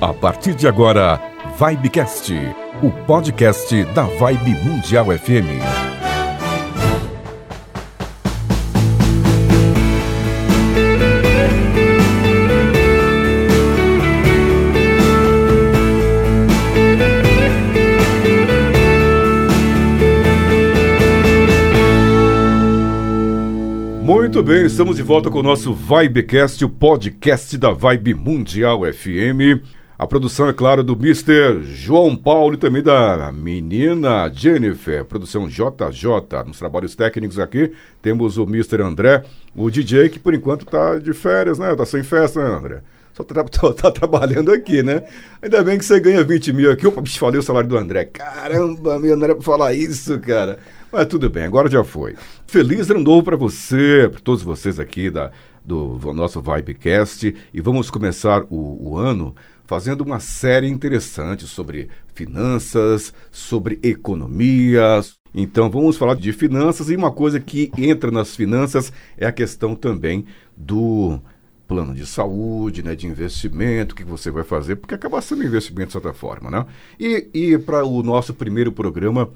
[0.00, 1.20] A partir de agora,
[1.58, 2.32] Vibecast,
[2.82, 5.60] o podcast da Vibe Mundial FM.
[24.02, 29.60] Muito bem, estamos de volta com o nosso Vibecast, o podcast da Vibe Mundial FM.
[30.00, 31.62] A produção, é claro, do Mr.
[31.62, 36.42] João Paulo e também da menina Jennifer, produção JJ.
[36.46, 38.80] Nos trabalhos técnicos aqui temos o Mr.
[38.80, 39.22] André,
[39.54, 41.76] o DJ que por enquanto tá de férias, né?
[41.76, 42.80] Tá sem festa, né, André?
[43.12, 45.02] Só tá, tá, tá, trabalhando aqui, né?
[45.42, 46.86] Ainda bem que você ganha 20 mil aqui.
[46.86, 48.06] Opa, falei o salário do André.
[48.06, 50.58] Caramba, meu, não era pra falar isso, cara.
[50.90, 52.16] Mas tudo bem, agora já foi.
[52.46, 55.30] Feliz ano novo para você, para todos vocês aqui da,
[55.62, 57.34] do, do nosso Vibecast.
[57.52, 59.34] E vamos começar o, o ano
[59.70, 65.00] fazendo uma série interessante sobre finanças, sobre economia.
[65.32, 69.76] Então vamos falar de finanças e uma coisa que entra nas finanças é a questão
[69.76, 71.20] também do
[71.68, 75.86] plano de saúde, né, de investimento, o que você vai fazer, porque acaba sendo investimento
[75.86, 76.66] de certa forma, né?
[76.98, 79.30] E, e para o nosso primeiro programa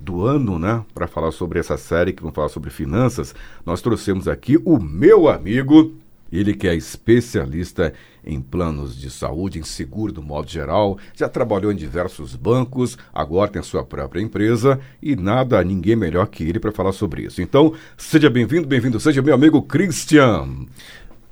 [0.00, 3.34] do ano, né, para falar sobre essa série que vamos falar sobre finanças,
[3.66, 5.94] nós trouxemos aqui o meu amigo
[6.36, 7.92] ele que é especialista
[8.24, 13.50] em planos de saúde, em seguro do modo geral, já trabalhou em diversos bancos, agora
[13.50, 17.42] tem a sua própria empresa e nada, ninguém melhor que ele para falar sobre isso.
[17.42, 20.66] Então, seja bem-vindo, bem-vindo, seja meu amigo Christian.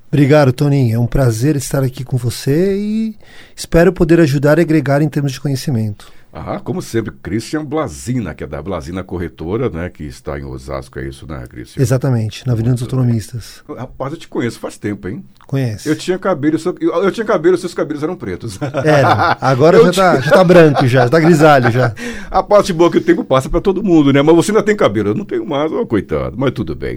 [0.08, 0.96] Obrigado, Toninho.
[0.96, 3.16] É um prazer estar aqui com você e
[3.56, 6.12] espero poder ajudar e agregar em termos de conhecimento.
[6.34, 9.90] Ah, como sempre, Christian Blazina, que é da Blazina Corretora, né?
[9.90, 11.82] Que está em Osasco, é isso, né, Christian?
[11.82, 13.62] Exatamente, na Avenida dos Autonomistas.
[13.68, 15.22] Rapaz, eu te conheço faz tempo, hein?
[15.46, 15.86] Conhece.
[15.86, 18.58] Eu tinha cabelo, eu, eu tinha cabelo, seus cabelos eram pretos.
[18.82, 21.94] Era, agora já, tá, já tá branco, já, já tá grisalho já.
[22.30, 24.22] A parte boa é que o tempo passa para todo mundo, né?
[24.22, 26.96] Mas você ainda tem cabelo, eu não tenho mais, oh, coitado, mas tudo bem.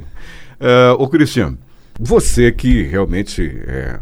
[0.62, 1.58] Uh, ô, Christian,
[2.00, 4.00] você que realmente é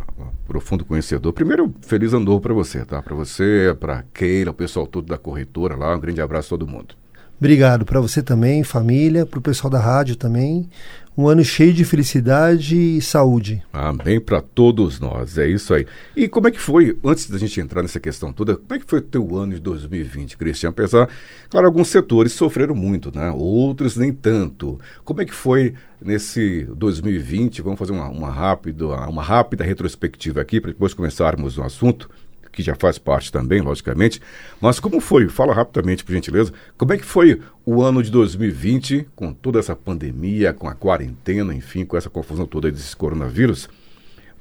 [0.48, 1.34] profundo conhecedor.
[1.34, 3.02] Primeiro, feliz novo para você, tá?
[3.02, 5.96] Para você, para Keila, o pessoal todo da corretora lá.
[5.96, 6.96] Um grande abraço a todo mundo.
[7.40, 10.70] Obrigado para você também, família, para o pessoal da rádio também.
[11.16, 13.64] Um ano cheio de felicidade e saúde.
[13.72, 15.86] Amém para todos nós, é isso aí.
[16.16, 18.90] E como é que foi, antes da gente entrar nessa questão toda, como é que
[18.90, 20.70] foi o teu ano de 2020, Cristian?
[20.70, 21.08] Apesar,
[21.52, 23.30] claro, alguns setores sofreram muito, né?
[23.30, 24.80] Outros nem tanto.
[25.06, 27.62] Como é que foi nesse 2020?
[27.62, 32.10] Vamos fazer uma, uma, rápido, uma rápida retrospectiva aqui, para depois começarmos o assunto
[32.54, 34.22] que já faz parte também, logicamente.
[34.62, 35.28] Mas como foi?
[35.28, 36.54] Fala rapidamente, por gentileza.
[36.78, 41.54] Como é que foi o ano de 2020, com toda essa pandemia, com a quarentena,
[41.54, 43.68] enfim, com essa confusão toda desse coronavírus,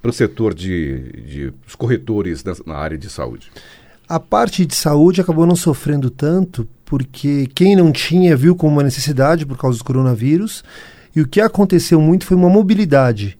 [0.00, 3.50] para o setor de, de os corretores na, na área de saúde?
[4.08, 8.82] A parte de saúde acabou não sofrendo tanto, porque quem não tinha viu como uma
[8.82, 10.62] necessidade por causa do coronavírus,
[11.16, 13.38] e o que aconteceu muito foi uma mobilidade.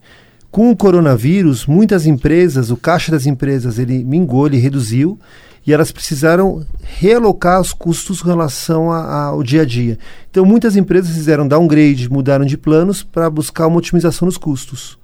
[0.53, 5.19] Com o coronavírus, muitas empresas, o caixa das empresas, ele mingou, ele reduziu
[5.65, 9.97] e elas precisaram realocar os custos em relação ao dia a dia.
[10.29, 14.95] Então, muitas empresas fizeram downgrade, mudaram de planos para buscar uma otimização dos custos.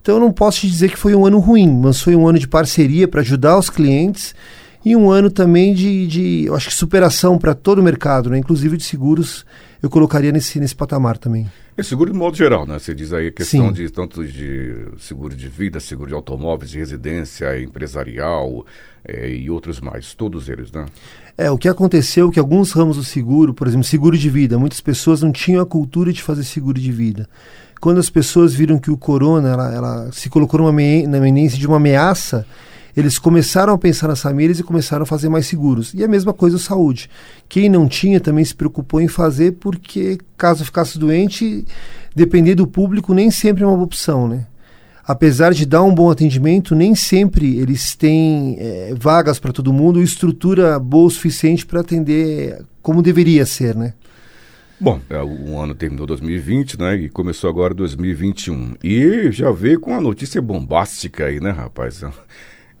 [0.00, 2.38] Então, eu não posso te dizer que foi um ano ruim, mas foi um ano
[2.38, 4.32] de parceria para ajudar os clientes
[4.84, 8.38] e um ano também de, de eu acho que superação para todo o mercado, né?
[8.38, 9.44] inclusive de seguros,
[9.82, 11.46] eu colocaria nesse, nesse patamar também.
[11.76, 12.76] É seguro de modo geral, né?
[12.76, 13.72] Você diz aí a questão Sim.
[13.72, 18.66] de tanto de seguro de vida, seguro de automóveis, de residência, empresarial
[19.04, 20.86] é, e outros mais, todos eles, né?
[21.36, 24.58] É, o que aconteceu é que alguns ramos do seguro, por exemplo, seguro de vida,
[24.58, 27.28] muitas pessoas não tinham a cultura de fazer seguro de vida.
[27.80, 31.64] Quando as pessoas viram que o corona, ela, ela se colocou numa na iminência de
[31.64, 32.44] uma ameaça,
[32.96, 35.92] eles começaram a pensar nas famílias e começaram a fazer mais seguros.
[35.94, 37.08] E a mesma coisa a saúde.
[37.48, 41.64] Quem não tinha também se preocupou em fazer, porque caso ficasse doente,
[42.14, 44.46] depender do público nem sempre é uma opção, né?
[45.06, 50.02] Apesar de dar um bom atendimento, nem sempre eles têm é, vagas para todo mundo,
[50.02, 53.94] estrutura boa o suficiente para atender como deveria ser, né?
[54.80, 56.94] Bom, é, o ano terminou 2020, né?
[56.96, 58.74] E começou agora 2021.
[58.84, 62.02] E já veio com uma notícia bombástica aí, né, rapaz?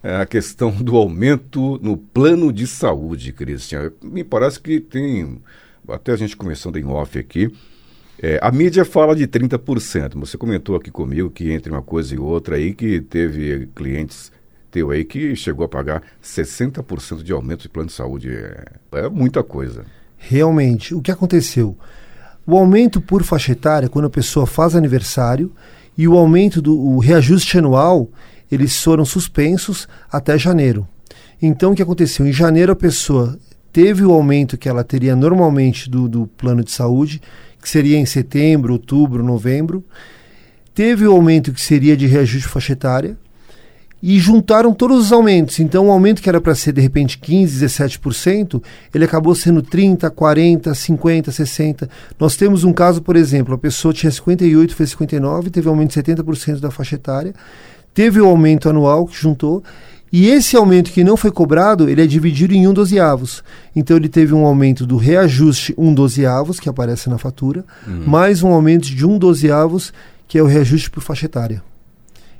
[0.02, 3.92] É a questão do aumento no plano de saúde, Cristian.
[4.02, 5.40] Me parece que tem,
[5.88, 7.52] até a gente começando em off aqui,
[8.20, 10.18] é, a mídia fala de 30%.
[10.18, 14.32] Você comentou aqui comigo que entre uma coisa e outra aí que teve clientes
[14.70, 18.30] teu aí que chegou a pagar 60% de aumento de plano de saúde.
[18.30, 19.84] É, é muita coisa.
[20.16, 21.76] Realmente, o que aconteceu?
[22.46, 25.52] O aumento por faixa etária, quando a pessoa faz aniversário,
[25.96, 28.08] e o aumento do o reajuste anual,
[28.50, 30.86] eles foram suspensos até janeiro.
[31.40, 32.26] Então, o que aconteceu?
[32.26, 33.38] Em janeiro, a pessoa
[33.72, 37.20] teve o aumento que ela teria normalmente do, do plano de saúde,
[37.60, 39.84] que seria em setembro, outubro, novembro.
[40.74, 43.16] Teve o aumento que seria de reajuste faixa etária,
[44.02, 45.58] e juntaram todos os aumentos.
[45.58, 48.62] Então, o aumento que era para ser de repente 15, 17%,
[48.94, 51.90] ele acabou sendo 30, 40, 50, 60.
[52.18, 55.90] Nós temos um caso, por exemplo, a pessoa tinha 58, fez 59, teve um aumento
[55.90, 57.34] de 70% da faixa etária,
[57.98, 59.60] teve o aumento anual que juntou.
[60.12, 63.42] E esse aumento que não foi cobrado, ele é dividido em um dozeavos.
[63.74, 68.04] Então ele teve um aumento do reajuste um dozeavos, que aparece na fatura, uhum.
[68.06, 69.92] mais um aumento de um dozeavos,
[70.28, 71.60] que é o reajuste por faixa etária.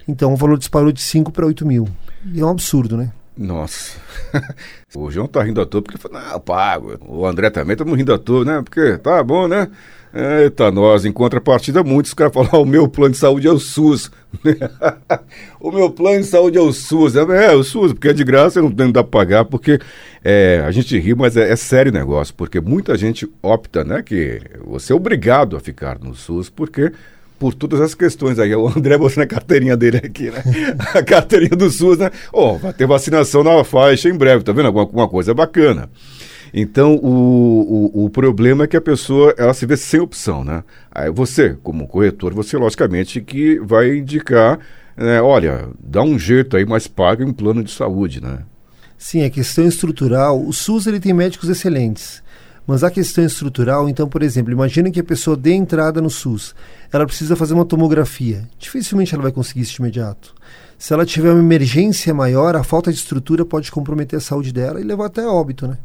[0.06, 1.88] Então o valor disparou de 5 para 8 mil.
[2.32, 3.10] E é um absurdo, né?
[3.37, 3.99] Nossa.
[4.94, 6.96] o João tá rindo à toa porque falou, não, eu pago.
[7.05, 8.62] O André também estamos rindo à toa, né?
[8.62, 9.69] Porque tá bom, né?
[10.12, 14.10] Eita, nós, em contrapartida, muitos caras falam, o meu plano de saúde é o SUS.
[15.60, 17.14] o meu plano de saúde é o SUS.
[17.16, 19.78] É, é, o SUS, porque é de graça, não, não dá para pagar, porque
[20.25, 24.02] é, a gente ri, mas é, é sério o negócio, porque muita gente opta, né,
[24.02, 26.93] que você é obrigado a ficar no SUS, porque
[27.38, 28.49] por todas as questões aí.
[28.58, 30.43] O André mostrando a carteirinha dele aqui, né?
[30.94, 32.10] a carteirinha do SUS, né?
[32.32, 34.66] Ó, oh, vai ter vacinação na faixa em breve, tá vendo?
[34.66, 35.88] Alguma coisa bacana.
[36.53, 40.65] Então, o, o, o, problema é que a pessoa, ela se vê sem opção, né?
[40.91, 44.59] Aí você, como corretor, você logicamente que vai indicar,
[44.97, 48.41] né, olha, dá um jeito aí, mas pague um plano de saúde, né?
[48.97, 52.23] Sim, a questão estrutural, o SUS ele tem médicos excelentes.
[52.67, 56.55] Mas a questão estrutural, então, por exemplo, imagine que a pessoa dê entrada no SUS.
[56.93, 58.47] Ela precisa fazer uma tomografia.
[58.59, 60.35] Dificilmente ela vai conseguir isso de imediato.
[60.77, 64.81] Se ela tiver uma emergência maior, a falta de estrutura pode comprometer a saúde dela
[64.81, 65.79] e levar até óbito, né?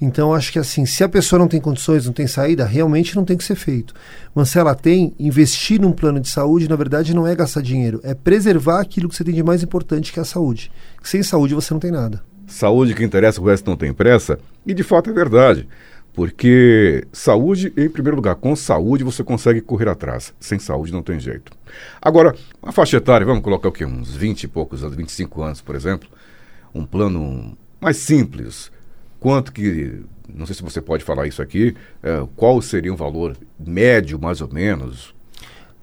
[0.00, 3.24] Então, acho que assim, se a pessoa não tem condições, não tem saída, realmente não
[3.24, 3.94] tem que ser feito.
[4.34, 8.00] Mas se ela tem, investir num plano de saúde, na verdade, não é gastar dinheiro,
[8.02, 10.72] é preservar aquilo que você tem de mais importante, que é a saúde.
[11.02, 12.22] Sem saúde você não tem nada.
[12.46, 14.38] Saúde que interessa, o resto não tem pressa.
[14.66, 15.68] E de fato é verdade.
[16.14, 20.34] Porque saúde, em primeiro lugar, com saúde você consegue correr atrás.
[20.40, 21.52] Sem saúde não tem jeito.
[22.00, 23.84] Agora, a faixa etária, vamos colocar o quê?
[23.84, 26.08] Uns 20 e poucos anos, 25 anos, por exemplo.
[26.74, 28.70] Um plano mais simples.
[29.22, 33.36] Quanto que, não sei se você pode falar isso aqui, é, qual seria um valor
[33.56, 35.14] médio, mais ou menos?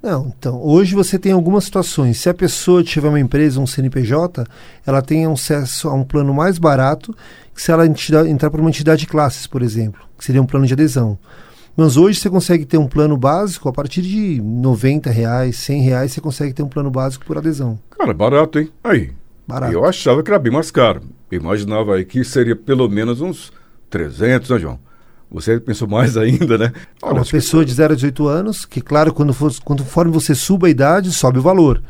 [0.04, 2.18] Não, então, hoje você tem algumas situações.
[2.18, 4.46] Se a pessoa tiver uma empresa, um CNPJ,
[4.86, 7.16] ela tem acesso a um plano mais barato
[7.56, 10.74] se ela entrar para uma entidade de classes, por exemplo, que seria um plano de
[10.74, 11.18] adesão.
[11.78, 16.12] Mas hoje você consegue ter um plano básico a partir de 90 reais, 100 reais,
[16.12, 17.80] você consegue ter um plano básico por adesão.
[17.90, 18.70] Cara, barato, hein?
[18.84, 19.12] Aí.
[19.50, 19.74] Barato.
[19.74, 21.02] Eu achava que era bem mais caro.
[21.32, 23.52] Imaginava aí que seria pelo menos uns
[23.90, 24.80] 300, né, João?
[25.32, 26.72] Você pensou mais ainda, né?
[27.02, 27.70] Olha, uma pessoa que...
[27.70, 31.40] de 0 a 18 anos, que claro, quando for, conforme você suba a idade, sobe
[31.40, 31.82] o valor.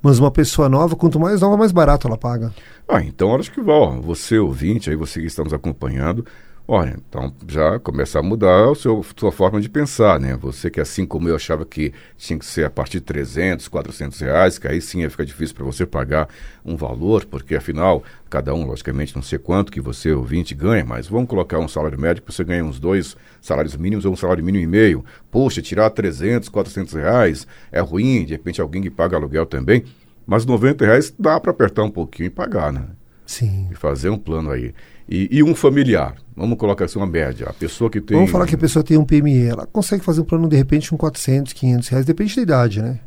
[0.00, 2.52] Mas uma pessoa nova, quanto mais nova, mais barato ela paga.
[2.88, 6.24] Ah, então acho que ó, você ouvinte, aí você que está nos acompanhando,
[6.74, 10.38] olha, então já começar a mudar a seu, sua forma de pensar, né?
[10.40, 14.18] Você que assim como eu achava que tinha que ser a partir de 300, 400
[14.20, 16.30] reais, que aí sim ia ficar difícil para você pagar
[16.64, 21.06] um valor, porque afinal, cada um, logicamente, não sei quanto que você, ouvinte, ganha, mas
[21.06, 24.42] vamos colocar um salário médio que você ganha uns dois salários mínimos ou um salário
[24.42, 25.04] mínimo e meio.
[25.30, 29.84] Poxa, tirar 300, 400 reais é ruim, de repente alguém que paga aluguel também.
[30.26, 32.86] Mas 90 reais dá para apertar um pouquinho e pagar, né?
[33.26, 33.68] Sim.
[33.70, 34.74] E fazer um plano aí.
[35.08, 38.16] E, e, um familiar, vamos colocar assim uma média, a pessoa que tem...
[38.16, 40.90] Vamos falar que a pessoa tem um PME, ela consegue fazer um plano de repente
[40.90, 43.00] com 400, 500 reais, depende da idade, né?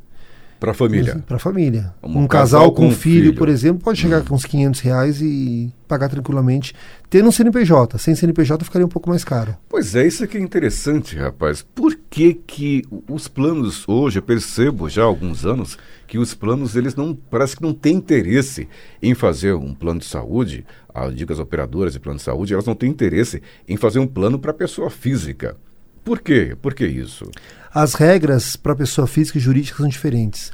[0.60, 1.24] Para a família.
[1.28, 1.94] Para a família.
[2.02, 4.26] Um, um casal, casal, com um filho, filho, por exemplo, pode chegar hum.
[4.26, 6.74] com uns 500 reais e pagar tranquilamente.
[7.10, 7.98] Tendo um CNPJ.
[7.98, 9.56] Sem CNPJ ficaria um pouco mais caro.
[9.70, 11.62] Pois é, isso que é interessante, rapaz.
[11.62, 16.76] Por que que os planos hoje, eu percebo já há alguns anos, que os planos,
[16.76, 18.68] eles não, parece que não têm interesse
[19.02, 22.76] em fazer um plano de saúde, as dicas operadoras de plano de saúde, elas não
[22.76, 25.58] têm interesse em fazer um plano para a pessoa física.
[26.06, 26.56] Por quê?
[26.62, 27.32] Por que isso?
[27.74, 30.52] As regras para pessoa física e jurídica são diferentes.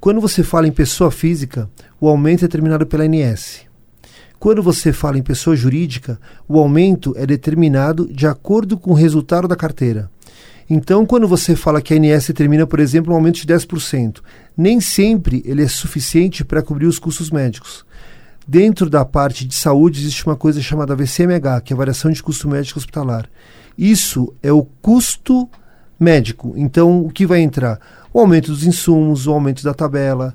[0.00, 3.60] Quando você fala em pessoa física, o aumento é determinado pela ANS.
[4.40, 9.46] Quando você fala em pessoa jurídica, o aumento é determinado de acordo com o resultado
[9.46, 10.10] da carteira.
[10.68, 14.20] Então, quando você fala que a ANS determina, por exemplo, um aumento de 10%,
[14.56, 17.86] nem sempre ele é suficiente para cobrir os custos médicos.
[18.46, 22.20] Dentro da parte de saúde existe uma coisa chamada VCMH, que é a variação de
[22.20, 23.28] custo médico hospitalar.
[23.78, 25.48] Isso é o custo
[26.00, 26.52] médico.
[26.56, 27.78] Então, o que vai entrar?
[28.12, 30.34] O aumento dos insumos, o aumento da tabela.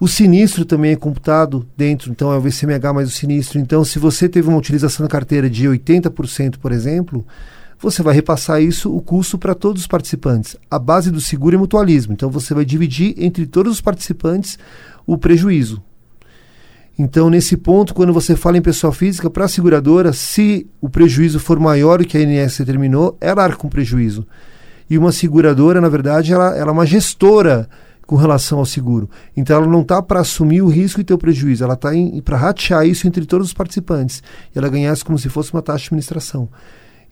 [0.00, 3.58] O sinistro também é computado dentro, então é o VCMH mais o sinistro.
[3.58, 7.26] Então, se você teve uma utilização da carteira de 80%, por exemplo,
[7.80, 10.56] você vai repassar isso, o custo, para todos os participantes.
[10.70, 14.56] A base do seguro é mutualismo, então você vai dividir entre todos os participantes
[15.04, 15.82] o prejuízo.
[16.98, 21.38] Então, nesse ponto, quando você fala em pessoa física, para a seguradora, se o prejuízo
[21.38, 24.26] for maior do que a ANS determinou, ela arca com prejuízo.
[24.90, 27.68] E uma seguradora, na verdade, ela, ela é uma gestora
[28.04, 29.08] com relação ao seguro.
[29.36, 31.90] Então, ela não está para assumir o risco e ter o prejuízo, ela está
[32.24, 34.20] para ratear isso entre todos os participantes.
[34.52, 36.48] E ela ganhasse como se fosse uma taxa de administração.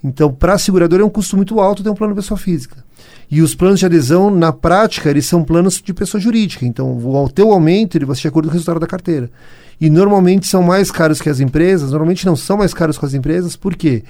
[0.02, 2.84] Então, para a seguradora é um custo muito alto ter um plano de pessoa física.
[3.30, 6.66] E os planos de adesão, na prática, eles são planos de pessoa jurídica.
[6.66, 9.30] Então, o teu aumento ele vai ser de acordo com o resultado da carteira.
[9.80, 13.14] E normalmente são mais caros que as empresas, normalmente não são mais caros que as
[13.14, 14.02] empresas, por quê?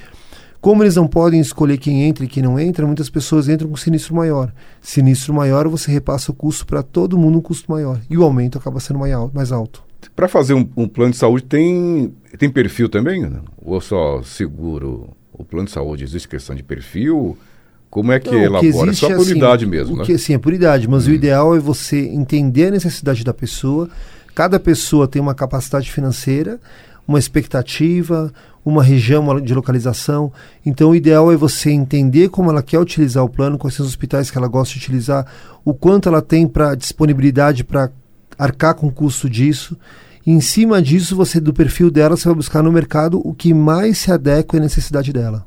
[0.61, 3.77] Como eles não podem escolher quem entra e quem não entra, muitas pessoas entram com
[3.77, 4.53] sinistro maior.
[4.81, 8.01] Sinistro maior, você repassa o custo para todo mundo um custo maior.
[8.11, 9.01] E o aumento acaba sendo
[9.33, 9.85] mais alto.
[10.15, 13.31] Para fazer um, um, plano de saúde, tem, tem perfil também?
[13.65, 15.11] Ou só seguro?
[15.33, 17.37] O plano de saúde existe questão de perfil?
[17.91, 18.61] Como é que não, elabora?
[18.61, 20.05] Que existe, é só por assim, idade mesmo, né?
[20.05, 21.13] Que, sim, é por idade, mas hum.
[21.13, 23.89] o ideal é você entender a necessidade da pessoa.
[24.37, 26.61] Cada pessoa tem uma capacidade financeira,
[27.09, 28.31] uma expectativa,
[28.63, 30.31] uma região de localização.
[30.65, 33.91] Então, o ideal é você entender como ela quer utilizar o plano, quais são os
[33.91, 35.27] hospitais que ela gosta de utilizar,
[35.65, 37.91] o quanto ela tem para disponibilidade para
[38.39, 39.75] arcar com o custo disso.
[40.27, 43.55] E, em cima disso, você do perfil dela, você vai buscar no mercado o que
[43.55, 45.47] mais se adequa à necessidade dela.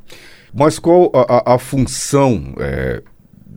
[0.51, 3.03] Mas qual a, a, a função é,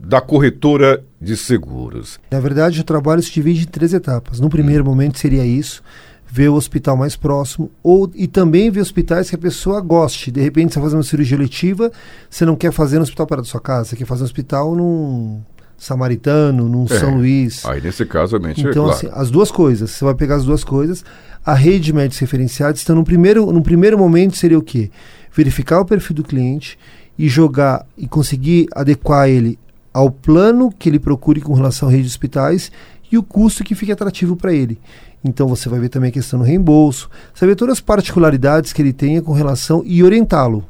[0.03, 2.19] da corretora de seguros?
[2.31, 4.41] Na verdade, o trabalho se divide em três etapas.
[4.41, 4.87] No primeiro hum.
[4.87, 5.83] momento seria isso,
[6.27, 10.31] ver o hospital mais próximo, ou e também ver hospitais que a pessoa goste.
[10.31, 11.93] De repente, você vai fazer uma cirurgia letiva,
[12.29, 14.75] você não quer fazer no hospital perto da sua casa, você quer fazer no hospital
[14.75, 15.41] num
[15.77, 17.65] Samaritano, num é, São Luís.
[17.67, 19.07] Aí, nesse caso, realmente, é Então, é claro.
[19.07, 19.91] assim, as duas coisas.
[19.91, 21.05] Você vai pegar as duas coisas.
[21.45, 24.91] A rede de médicos referenciados, então, no primeiro, no primeiro momento, seria o quê?
[25.33, 26.79] verificar o perfil do cliente
[27.19, 29.59] e jogar e conseguir adequar ele
[29.93, 32.71] ao plano que ele procure com relação à rede de hospitais
[33.11, 34.79] e o custo que fique atrativo para ele.
[35.25, 37.09] Então você vai ver também a questão do reembolso,
[37.41, 40.65] ver todas as particularidades que ele tenha com relação e orientá-lo.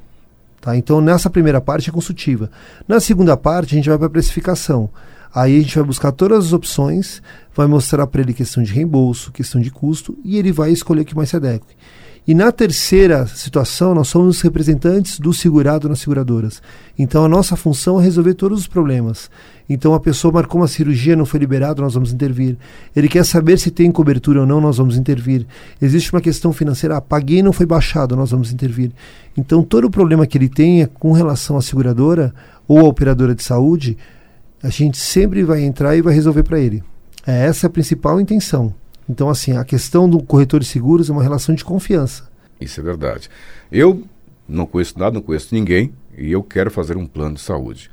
[0.60, 0.76] Tá?
[0.76, 2.50] Então nessa primeira parte é consultiva.
[2.86, 4.90] Na segunda parte a gente vai para a precificação.
[5.34, 7.22] Aí a gente vai buscar todas as opções,
[7.54, 11.04] vai mostrar para ele questão de reembolso, questão de custo e ele vai escolher o
[11.04, 11.74] que mais se adeque.
[12.24, 16.62] E na terceira situação, nós somos os representantes do segurado nas seguradoras.
[16.96, 19.28] Então a nossa função é resolver todos os problemas.
[19.68, 22.56] Então a pessoa marcou uma cirurgia, não foi liberado, nós vamos intervir.
[22.94, 25.44] Ele quer saber se tem cobertura ou não, nós vamos intervir.
[25.80, 28.92] Existe uma questão financeira, ah, paguei não foi baixado, nós vamos intervir.
[29.36, 32.32] Então todo o problema que ele tenha com relação à seguradora
[32.68, 33.98] ou à operadora de saúde,
[34.62, 36.84] a gente sempre vai entrar e vai resolver para ele.
[37.26, 38.72] É essa a principal intenção.
[39.12, 42.30] Então, assim, a questão do corretor de seguros é uma relação de confiança.
[42.58, 43.28] Isso é verdade.
[43.70, 44.04] Eu
[44.48, 47.90] não conheço nada, não conheço ninguém e eu quero fazer um plano de saúde.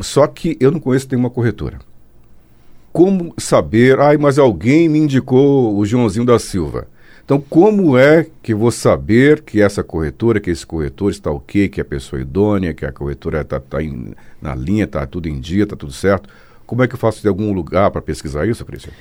[0.00, 1.80] Só que eu não conheço nenhuma corretora.
[2.94, 6.88] Como saber, ai, mas alguém me indicou o Joãozinho da Silva.
[7.22, 11.80] Então, como é que vou saber que essa corretora, que esse corretor está ok, que
[11.80, 13.84] a pessoa é idônea, que a corretora está tá, tá
[14.40, 16.26] na linha, está tudo em dia, está tudo certo?
[16.66, 18.92] Como é que eu faço de algum lugar para pesquisar isso, Patrícia?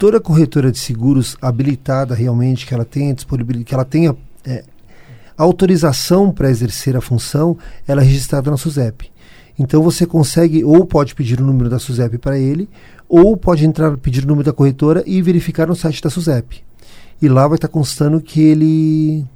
[0.00, 4.16] Toda corretora de seguros habilitada realmente, que ela tenha disponibilidade, que ela tenha
[4.46, 4.64] é,
[5.36, 9.12] autorização para exercer a função, ela é registrada na SUSEP.
[9.58, 12.66] Então você consegue, ou pode pedir o número da SUSEP para ele,
[13.06, 16.64] ou pode entrar, pedir o número da corretora e verificar no site da SUSEP.
[17.20, 19.26] E lá vai estar constando que ele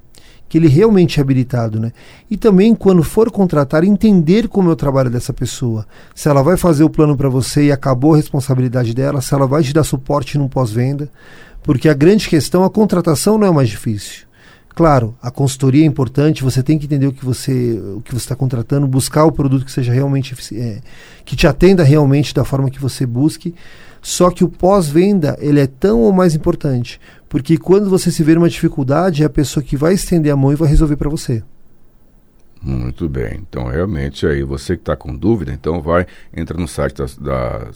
[0.54, 1.90] que ele realmente é habilitado, né?
[2.30, 5.84] E também quando for contratar, entender como é o trabalho dessa pessoa.
[6.14, 9.48] Se ela vai fazer o plano para você e acabou a responsabilidade dela, se ela
[9.48, 11.10] vai te dar suporte no pós-venda,
[11.60, 14.26] porque a grande questão, a contratação não é mais difícil.
[14.76, 18.18] Claro, a consultoria é importante, você tem que entender o que você o que você
[18.18, 20.78] está contratando, buscar o produto que seja realmente é,
[21.24, 23.56] que te atenda realmente da forma que você busque.
[24.04, 28.34] Só que o pós-venda ele é tão ou mais importante, porque quando você se vê
[28.34, 31.42] numa dificuldade, é a pessoa que vai estender a mão e vai resolver para você.
[32.62, 33.40] Muito bem.
[33.40, 36.06] Então, realmente, aí você que está com dúvida, então vai,
[36.36, 37.68] entra no site da, da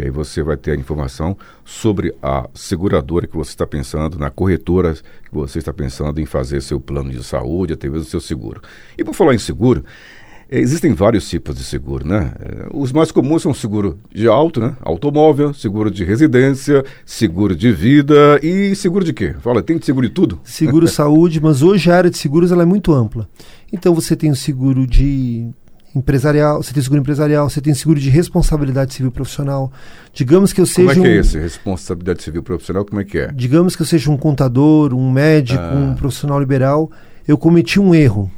[0.00, 4.94] aí você vai ter a informação sobre a seguradora que você está pensando, na corretora
[4.94, 8.60] que você está pensando em fazer seu plano de saúde, até mesmo seu seguro.
[8.96, 9.84] E por falar em seguro,
[10.60, 12.32] existem vários tipos de seguro, né?
[12.40, 14.76] É, os mais comuns são seguro de auto, né?
[14.80, 19.34] Automóvel, seguro de residência, seguro de vida e seguro de quê?
[19.40, 20.40] Fala, tem seguro de tudo?
[20.44, 23.28] Seguro saúde, mas hoje a área de seguros ela é muito ampla.
[23.72, 25.48] Então você tem o seguro de
[25.94, 29.72] empresarial, você tem seguro empresarial, você tem seguro de responsabilidade civil profissional.
[30.12, 32.84] Digamos que eu seja Como é que é esse responsabilidade civil profissional?
[32.84, 33.32] Como é que é?
[33.32, 35.74] Digamos que eu seja um contador, um médico, ah.
[35.74, 36.90] um profissional liberal,
[37.26, 38.30] eu cometi um erro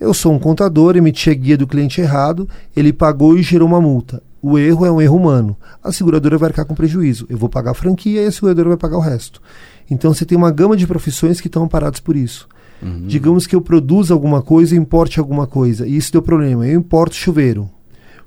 [0.00, 3.80] eu sou um contador, emiti a guia do cliente errado, ele pagou e gerou uma
[3.80, 4.22] multa.
[4.40, 5.56] o erro é um erro humano.
[5.82, 7.26] A seguradora vai arcar com prejuízo.
[7.28, 9.42] Eu vou pagar a franquia e a seguradora vai pagar o resto.
[9.90, 12.48] Então você tem uma gama de profissões que estão amparadas por isso.
[12.80, 13.06] Uhum.
[13.06, 15.86] Digamos que eu produza alguma coisa e importe alguma coisa.
[15.86, 16.66] E isso deu problema.
[16.66, 17.68] Eu importo chuveiro.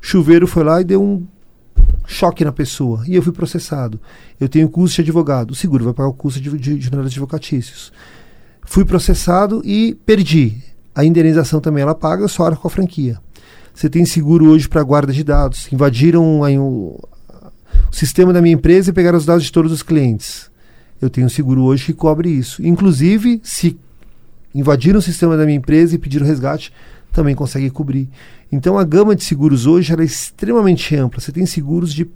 [0.02, 1.26] O chuveiro foi lá e deu um
[2.06, 3.04] choque na pessoa.
[3.08, 4.00] E eu fui processado.
[4.40, 5.52] Eu tenho custo de advogado.
[5.52, 7.94] O seguro vai pagar o custo de, de, de advocatícios.
[8.64, 10.58] Fui processado e perdi.
[10.94, 13.18] A indenização também ela paga, só arco com a franquia.
[13.74, 15.72] Você tem seguro hoje para guarda de dados.
[15.72, 17.00] Invadiram aí, o,
[17.90, 20.52] o sistema da minha empresa e pegaram os dados de todos os clientes.
[21.02, 22.66] Eu tenho seguro hoje que cobre isso.
[22.66, 23.78] Inclusive, se
[24.54, 26.74] invadiram o sistema da minha empresa e pediram resgate,
[27.12, 28.10] também consegue cobrir.
[28.52, 31.20] Então a gama de seguros hoje é extremamente ampla.
[31.20, 32.08] Você tem seguros de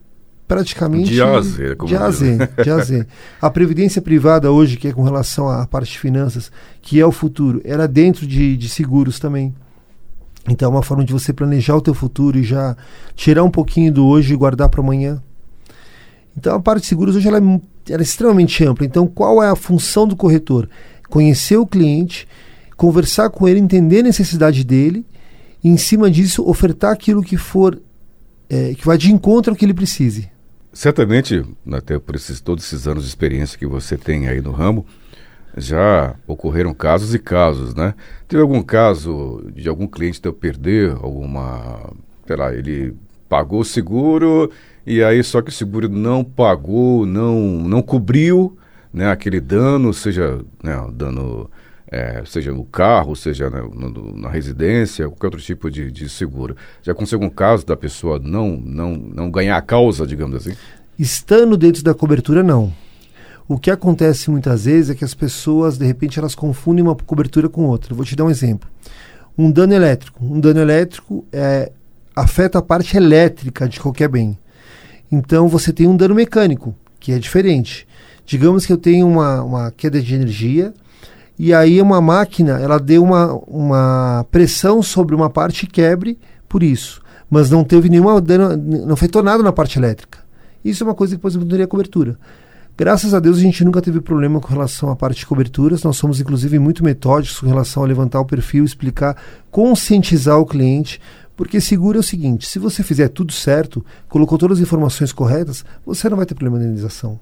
[0.48, 3.08] praticamente de A a Z, de a, Z, de a Z.
[3.42, 7.12] A previdência privada hoje, que é com relação à parte de finanças, que é o
[7.12, 9.54] futuro, era dentro de, de seguros também.
[10.48, 12.78] Então é uma forma de você planejar o teu futuro e já
[13.16, 15.22] tirar um pouquinho do hoje e guardar para amanhã.
[16.38, 18.86] Então a parte de seguros hoje ela é, ela é extremamente ampla.
[18.86, 20.70] Então qual é a função do corretor?
[21.10, 22.28] Conhecer o cliente,
[22.78, 25.04] conversar com ele, entender a necessidade dele
[25.64, 27.82] e em cima disso ofertar aquilo que for
[28.48, 30.30] é, que vai de encontro ao que ele precise.
[30.75, 31.41] Certamente,
[31.72, 34.86] até por esses, todos esses anos de experiência que você tem aí no ramo,
[35.55, 37.96] já ocorreram casos e casos, né?
[38.27, 41.94] Teve algum caso de algum cliente teu perder alguma,
[42.27, 42.94] sei lá, ele
[43.29, 44.51] pagou o seguro
[44.86, 48.58] e aí só que o seguro não pagou, não não cobriu,
[48.94, 51.50] né, aquele dano, seja, né, dano
[51.92, 56.56] é, seja no carro, seja na, no, na, residência, qualquer outro tipo de, de seguro.
[56.82, 60.56] Já aconteceu algum caso da pessoa não, não, não ganhar a causa, digamos assim?
[60.98, 62.74] Estando dentro da cobertura, não.
[63.48, 67.48] O que acontece muitas vezes é que as pessoas, de repente, elas confundem uma cobertura
[67.48, 67.94] com outra.
[67.94, 68.68] vou te dar um exemplo.
[69.38, 70.25] Um dano elétrico.
[70.25, 71.72] Um dano elétrico é,
[72.15, 74.36] afeta a parte elétrica de qualquer bem.
[75.12, 77.88] Então, você tem um dano mecânico, que é diferente.
[78.25, 80.74] Digamos que eu tenho uma, uma queda de energia
[81.38, 87.01] e aí uma máquina ela deu uma, uma pressão sobre uma parte quebre por isso.
[87.29, 90.20] Mas não teve nenhuma dano, não afetou nada na parte elétrica.
[90.64, 92.18] Isso é uma coisa que depois mudaria a cobertura.
[92.77, 95.83] Graças a Deus a gente nunca teve problema com relação à parte de coberturas.
[95.83, 99.16] Nós somos inclusive muito metódicos com relação a levantar o perfil, explicar,
[99.50, 101.01] conscientizar o cliente,
[101.36, 105.66] porque seguro é o seguinte: se você fizer tudo certo, colocou todas as informações corretas,
[105.86, 107.20] você não vai ter problema de indenização.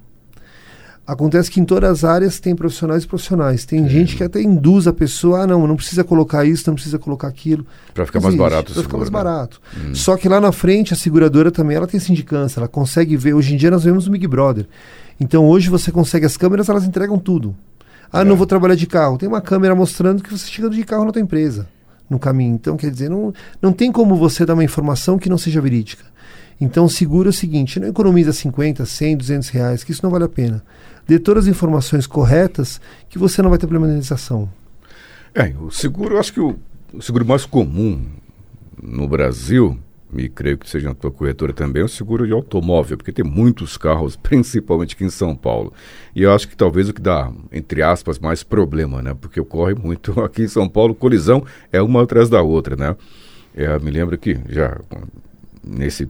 [1.06, 3.66] Acontece que em todas as áreas tem profissionais e profissionais.
[3.66, 6.98] Tem gente que até induz a pessoa, ah, não, não precisa colocar isso, não precisa
[6.98, 7.66] colocar aquilo.
[7.94, 8.74] Para ficar mais barato.
[8.74, 9.14] Para ficar mais né?
[9.14, 9.62] barato.
[9.78, 9.94] Hum.
[9.94, 13.34] Só que lá na frente a seguradora também ela tem sindicância, ela consegue ver.
[13.34, 14.66] Hoje em dia nós vemos o Big Brother.
[15.20, 17.54] Então hoje você consegue as câmeras, elas entregam tudo.
[18.12, 18.24] Ah, é.
[18.24, 19.18] não vou trabalhar de carro.
[19.18, 21.68] Tem uma câmera mostrando que você está chegando de carro na tua empresa,
[22.10, 22.56] no caminho.
[22.56, 26.04] Então, quer dizer, não, não tem como você dar uma informação que não seja verídica.
[26.62, 30.30] Então, segura o seguinte, não economiza 50, 100, 200 reais, que isso não vale a
[30.30, 30.64] pena
[31.08, 34.50] dê todas as informações corretas que você não vai ter problema de indenização.
[35.34, 36.56] É, o seguro, eu acho que o,
[36.94, 38.02] o seguro mais comum
[38.82, 39.78] no Brasil,
[40.20, 43.78] e creio que seja na tua corretora também, o seguro de automóvel, porque tem muitos
[43.78, 45.74] carros, principalmente aqui em São Paulo.
[46.16, 49.16] E eu acho que talvez o que dá, entre aspas, mais problema, né?
[49.20, 52.96] Porque ocorre muito aqui em São Paulo, colisão é uma atrás da outra, né?
[53.82, 54.80] Me lembro que já
[55.64, 56.10] nesse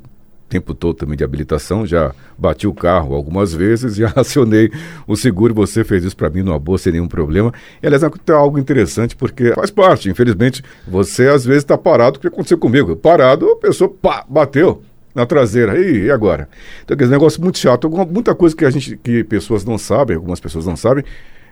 [0.54, 4.72] tempo todo também de habilitação, já bati o carro algumas vezes, já acionei
[5.08, 7.52] o seguro, você fez isso para mim numa boa, sem nenhum problema.
[7.82, 12.22] E, aliás, é algo interessante, porque faz parte, infelizmente, você às vezes está parado, o
[12.22, 12.96] que aconteceu comigo?
[12.96, 14.84] Parado, a pessoa pá, bateu
[15.16, 15.78] na traseira.
[15.80, 16.48] E, e agora?
[16.84, 17.86] Então, aquele negócio muito chato.
[17.86, 21.04] Alguma, muita coisa que a gente, que pessoas não sabem, algumas pessoas não sabem,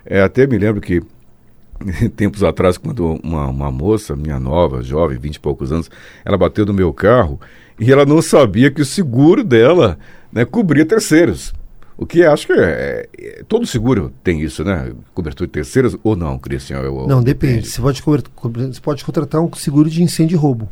[0.05, 1.01] é, até me lembro que
[2.15, 5.89] tempos atrás, quando uma, uma moça, minha nova, jovem, vinte e poucos anos,
[6.23, 7.39] ela bateu no meu carro
[7.79, 9.97] e ela não sabia que o seguro dela
[10.31, 11.53] né, cobria terceiros.
[11.97, 14.91] O que acho que é, é, Todo seguro tem isso, né?
[15.13, 16.77] Cobertura de terceiros ou não, Cristian?
[16.77, 17.67] Eu, não, depende.
[17.67, 20.67] Você pode, você pode contratar um seguro de incêndio e roubo.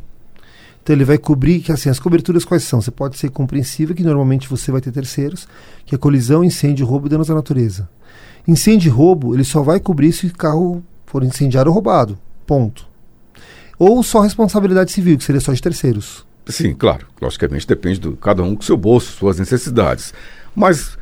[0.82, 2.82] Então ele vai cobrir, que assim, as coberturas quais são?
[2.82, 5.48] Você pode ser compreensiva, que normalmente você vai ter terceiros,
[5.86, 7.88] que é colisão, incêndio, roubo e danos à natureza.
[8.48, 12.17] Incêndio e roubo, ele só vai cobrir se o carro for incendiado ou roubado.
[12.45, 12.88] Ponto.
[13.80, 16.24] Ou só responsabilidade civil, que seria só de terceiros.
[16.48, 17.08] Sim, claro.
[17.19, 20.13] Logicamente depende de cada um com seu bolso, suas necessidades.
[20.56, 20.98] Mas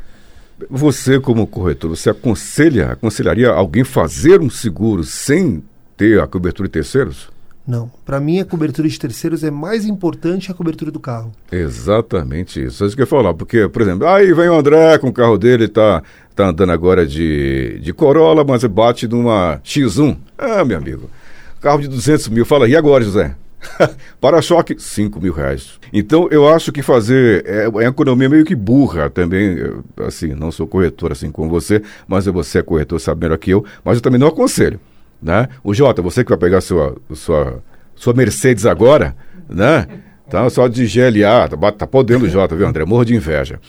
[0.69, 5.61] você, como corretor, você aconselha, aconselharia alguém fazer um seguro sem
[5.97, 7.29] ter a cobertura de terceiros?
[7.67, 7.91] Não.
[8.05, 11.33] Para mim, a cobertura de terceiros é mais importante que a cobertura do carro.
[11.51, 12.83] Exatamente isso.
[12.83, 13.33] É isso que eu ia falar.
[13.33, 16.01] Porque, por exemplo, aí vem o André com o carro dele, tá,
[16.33, 20.15] tá andando agora de, de Corolla, mas bate numa X1.
[20.37, 21.09] Ah, meu amigo,
[21.59, 22.45] carro de 200 mil.
[22.45, 23.35] Fala, e agora, José?
[24.21, 25.77] Para-choque, 5 mil reais.
[25.91, 29.57] Então, eu acho que fazer é, é uma economia meio que burra também.
[29.57, 33.65] Eu, assim, não sou corretor assim como você, mas você é corretor sabendo aqui eu,
[33.83, 34.79] mas eu também não aconselho.
[35.21, 35.47] Né?
[35.63, 37.63] O Jota, você que vai pegar sua, sua,
[37.95, 39.15] sua Mercedes agora,
[39.49, 39.87] né?
[40.29, 42.85] Tá só de GLA, tá, tá podendo Jota, viu, André?
[42.85, 43.59] Morro de inveja.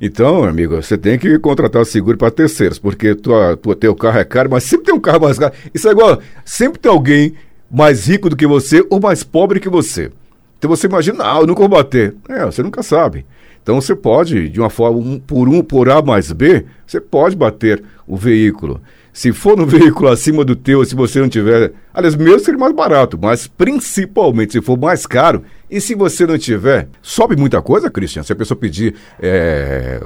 [0.00, 4.18] Então, amigo, você tem que contratar o seguro para terceiros, porque tua, tua, teu carro
[4.18, 5.52] é caro, mas sempre tem um carro mais caro.
[5.72, 7.34] Isso é igual, sempre tem alguém
[7.70, 10.10] mais rico do que você ou mais pobre que você.
[10.58, 12.14] Então você imagina, ah, eu nunca vou bater.
[12.28, 13.24] É, você nunca sabe.
[13.62, 17.34] Então você pode, de uma forma, um por um, por A mais B, você pode
[17.34, 18.80] bater o veículo.
[19.14, 21.72] Se for no veículo acima do teu, se você não tiver.
[21.94, 26.36] Aliás, mesmo seria mais barato, mas principalmente se for mais caro, e se você não
[26.36, 28.24] tiver, sobe muita coisa, Christian?
[28.24, 30.00] Se a pessoa pedir é,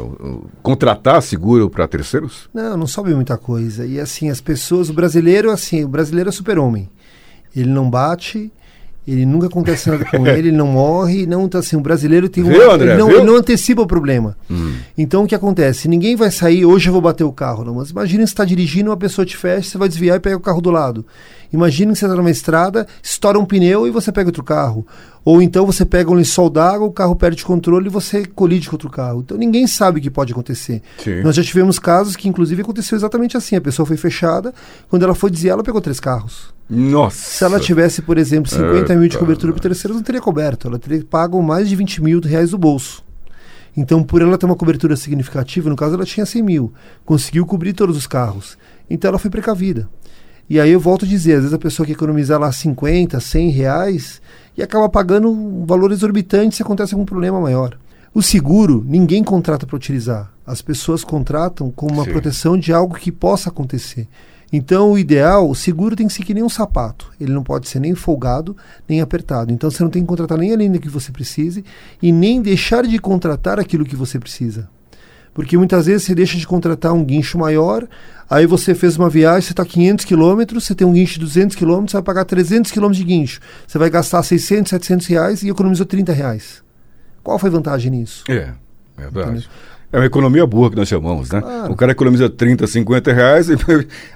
[0.62, 2.50] contratar seguro para terceiros?
[2.52, 3.86] Não, não sobe muita coisa.
[3.86, 6.90] E assim, as pessoas, o brasileiro, assim, o brasileiro é super-homem.
[7.56, 8.52] Ele não bate,
[9.12, 12.44] ele nunca acontece nada com ele, ele não morre, não tá assim, o brasileiro tem
[12.44, 14.36] um, viu, André, ele, não, ele não antecipa o problema.
[14.50, 14.74] Hum.
[14.96, 15.88] Então o que acontece?
[15.88, 18.90] Ninguém vai sair, hoje eu vou bater o carro, não, mas imagina você está dirigindo,
[18.90, 21.06] uma pessoa te fecha, você vai desviar e pega o carro do lado.
[21.52, 24.86] Imagina que você está numa estrada, estoura um pneu e você pega outro carro.
[25.24, 28.76] Ou então você pega um lençol d'água, o carro perde controle e você colide com
[28.76, 29.20] outro carro.
[29.20, 30.82] Então ninguém sabe o que pode acontecer.
[30.98, 31.22] Sim.
[31.22, 33.56] Nós já tivemos casos que inclusive aconteceu exatamente assim.
[33.56, 34.54] A pessoa foi fechada,
[34.88, 36.52] quando ela foi desviar, ela pegou três carros.
[36.68, 37.16] Nossa.
[37.16, 40.68] Se ela tivesse, por exemplo, 50 mil de Eita, cobertura para terceiros, não teria coberto.
[40.68, 43.02] Ela teria pago mais de 20 mil reais do bolso.
[43.76, 46.72] Então, por ela ter uma cobertura significativa, no caso ela tinha 100 mil,
[47.04, 48.58] conseguiu cobrir todos os carros.
[48.90, 49.88] Então ela foi precavida.
[50.48, 53.50] E aí eu volto a dizer, às vezes a pessoa quer economizar lá 50, 100
[53.50, 54.22] reais
[54.56, 57.78] e acaba pagando um valor exorbitante se acontece algum problema maior.
[58.14, 60.32] O seguro, ninguém contrata para utilizar.
[60.46, 62.12] As pessoas contratam com uma Sim.
[62.12, 64.08] proteção de algo que possa acontecer.
[64.50, 67.12] Então, o ideal, o seguro tem que ser que nem um sapato.
[67.20, 68.56] Ele não pode ser nem folgado,
[68.88, 69.52] nem apertado.
[69.52, 71.62] Então, você não tem que contratar nem a linha que você precise
[72.00, 74.68] e nem deixar de contratar aquilo que você precisa.
[75.38, 77.86] Porque muitas vezes você deixa de contratar um guincho maior,
[78.28, 81.54] aí você fez uma viagem, você está 500 quilômetros, você tem um guincho de 200
[81.54, 83.40] quilômetros, você vai pagar 300 quilômetros de guincho.
[83.64, 86.60] Você vai gastar 600, 700 reais e economizou 30 reais.
[87.22, 88.24] Qual foi a vantagem nisso?
[88.28, 88.52] É,
[88.96, 89.48] verdade.
[89.90, 91.40] É uma economia boa que nós chamamos, né?
[91.40, 91.72] Claro.
[91.72, 93.54] O cara economiza 30, 50 reais e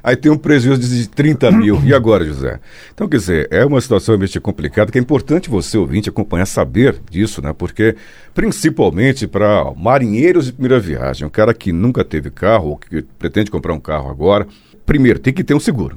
[0.04, 1.80] aí tem um prejuízo de 30 mil.
[1.82, 2.60] E agora, José?
[2.92, 7.00] Então, quer dizer, é uma situação realmente complicada que é importante você, ouvinte, acompanhar, saber
[7.10, 7.54] disso, né?
[7.56, 7.96] Porque,
[8.34, 13.50] principalmente para marinheiros de primeira viagem, um cara que nunca teve carro ou que pretende
[13.50, 14.46] comprar um carro agora,
[14.84, 15.96] primeiro, tem que ter um seguro.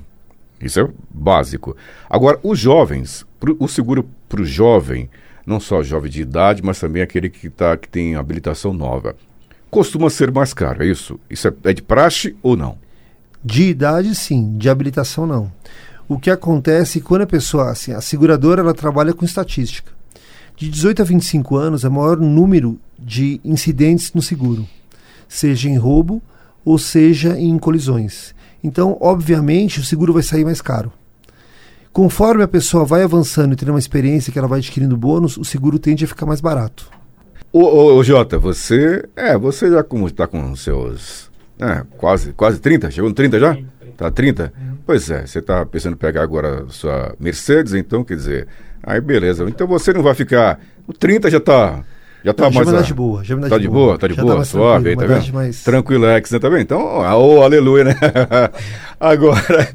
[0.61, 1.75] Isso é básico.
[2.09, 5.09] Agora, os jovens, pro- o seguro para o jovem,
[5.45, 9.17] não só jovem de idade, mas também aquele que, tá, que tem habilitação nova,
[9.75, 11.19] costuma ser mais caro, é isso?
[11.29, 12.77] Isso é, é de praxe ou não?
[13.43, 14.57] De idade, sim.
[14.57, 15.51] De habilitação, não.
[16.07, 19.91] O que acontece quando a pessoa, assim, a seguradora, ela trabalha com estatística.
[20.55, 24.65] De 18 a 25 anos é o maior número de incidentes no seguro,
[25.27, 26.23] seja em roubo
[26.63, 28.33] ou seja em colisões.
[28.63, 30.89] Então, obviamente, o seguro vai sair mais caro.
[31.91, 35.43] Conforme a pessoa vai avançando e tendo uma experiência que ela vai adquirindo bônus, o
[35.43, 36.94] seguro tende a ficar mais barato.
[37.51, 39.03] Ô, ô, ô, Jota, você.
[39.15, 41.29] É, você já como está com seus.
[41.59, 42.91] É, quase, quase 30?
[42.91, 43.57] Chegou no 30 já?
[43.95, 44.51] Tá 30?
[44.85, 48.47] Pois é, você está pensando em pegar agora a sua Mercedes, então, quer dizer.
[48.83, 49.45] Aí beleza.
[49.47, 50.59] Então você não vai ficar.
[50.85, 51.81] O 30 já está.
[52.23, 52.71] Já tá Não, já mais.
[52.71, 53.85] dá a- de boa, já dá tá de de boa.
[53.85, 55.33] boa, tá de Já boa, tá mais suave aí, tranquilo, tá vendo?
[55.35, 56.61] mais- Tranquilex, né, tá vendo?
[56.61, 57.95] Então, oh, aleluia, né?
[58.99, 59.69] Agora,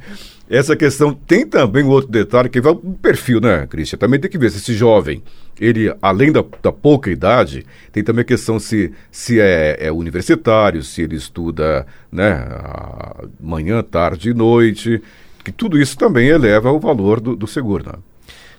[0.50, 3.96] essa questão tem também um outro detalhe que vai o perfil, né, Cristian?
[3.98, 5.22] Também tem que ver se esse jovem,
[5.60, 10.82] ele, além da, da pouca idade, tem também a questão se, se é, é universitário,
[10.82, 12.44] se ele estuda, né,
[13.40, 15.00] manhã, tarde e noite,
[15.44, 17.94] que tudo isso também eleva o valor do, do seguro, né?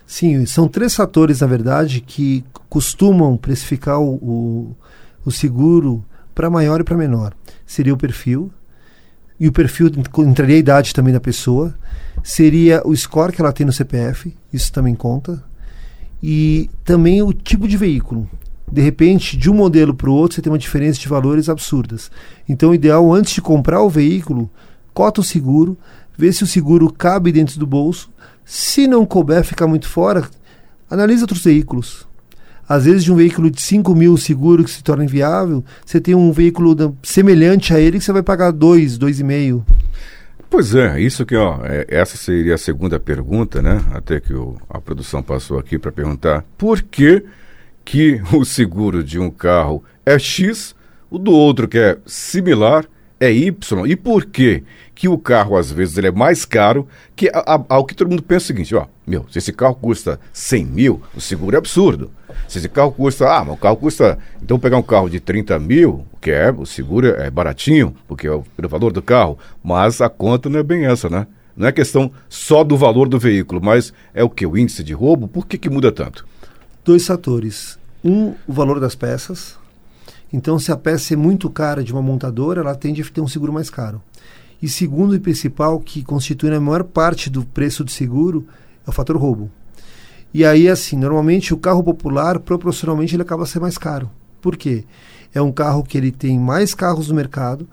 [0.06, 4.76] Sim, são três fatores, na verdade, que costumam precificar o, o,
[5.26, 6.02] o seguro
[6.34, 7.34] para maior e para menor.
[7.66, 8.50] Seria o perfil,
[9.42, 11.74] e o perfil entraria a idade também da pessoa,
[12.22, 15.42] seria o score que ela tem no CPF, isso também conta,
[16.22, 18.30] e também o tipo de veículo.
[18.70, 22.08] De repente, de um modelo para o outro, você tem uma diferença de valores absurdas.
[22.48, 24.48] Então, o ideal, antes de comprar o veículo,
[24.94, 25.76] cota o seguro,
[26.16, 28.12] vê se o seguro cabe dentro do bolso.
[28.44, 30.30] Se não couber, ficar muito fora,
[30.88, 32.06] analise outros veículos.
[32.74, 36.14] Às vezes, de um veículo de 5 mil seguro que se torna inviável, você tem
[36.14, 39.62] um veículo da- semelhante a ele que você vai pagar 2, 2,5.
[40.48, 43.82] Pois é, isso que, ó, é, essa seria a segunda pergunta, né?
[43.92, 47.22] Até que o- a produção passou aqui para perguntar por que,
[47.84, 50.74] que o seguro de um carro é X,
[51.10, 52.86] o do outro que é similar
[53.20, 54.62] é Y, e por que
[55.02, 56.86] que o carro, às vezes, ele é mais caro
[57.16, 60.20] que a, ao que todo mundo pensa o seguinte, ó, meu, se esse carro custa
[60.32, 62.12] 100 mil, o seguro é absurdo.
[62.46, 65.58] Se esse carro custa, ah, mas o carro custa, então pegar um carro de 30
[65.58, 70.00] mil, que é, o seguro é baratinho, porque é o, pelo valor do carro, mas
[70.00, 71.26] a conta não é bem essa, né?
[71.56, 74.46] Não é questão só do valor do veículo, mas é o que?
[74.46, 75.26] O índice de roubo?
[75.26, 76.24] Por que, que muda tanto?
[76.84, 77.76] Dois fatores.
[78.04, 79.58] Um, o valor das peças.
[80.32, 83.26] Então, se a peça é muito cara de uma montadora, ela tende a ter um
[83.26, 84.00] seguro mais caro.
[84.62, 88.46] E segundo e principal, que constitui a maior parte do preço do seguro,
[88.86, 89.50] é o fator roubo.
[90.32, 94.08] E aí, assim, normalmente o carro popular, proporcionalmente, ele acaba sendo mais caro.
[94.40, 94.84] Por quê?
[95.34, 97.68] É um carro que ele tem mais carros no mercado,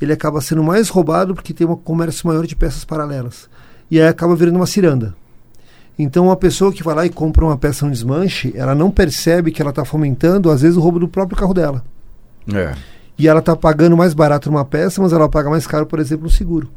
[0.00, 3.48] ele acaba sendo mais roubado porque tem um comércio maior de peças paralelas.
[3.90, 5.14] E aí acaba virando uma ciranda.
[5.98, 9.50] Então, uma pessoa que vai lá e compra uma peça no desmanche, ela não percebe
[9.50, 11.82] que ela está fomentando, às vezes, o roubo do próprio carro dela.
[12.52, 12.74] É.
[13.18, 16.24] E ela está pagando mais barato numa peça, mas ela paga mais caro, por exemplo,
[16.24, 16.68] no seguro.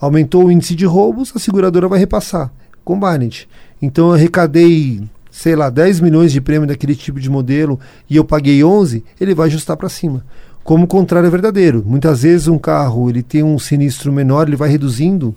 [0.00, 2.52] Aumentou o índice de roubos, a seguradora vai repassar.
[2.84, 3.48] Combined.
[3.80, 7.78] Então, eu arrecadei, sei lá, 10 milhões de prêmio daquele tipo de modelo
[8.10, 10.24] e eu paguei 11, ele vai ajustar para cima.
[10.64, 11.84] Como o contrário é verdadeiro.
[11.86, 15.34] Muitas vezes um carro ele tem um sinistro menor, ele vai reduzindo,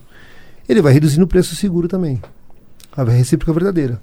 [0.67, 2.21] ele vai reduzindo o preço do seguro também.
[2.95, 4.01] A recíproca é verdadeira.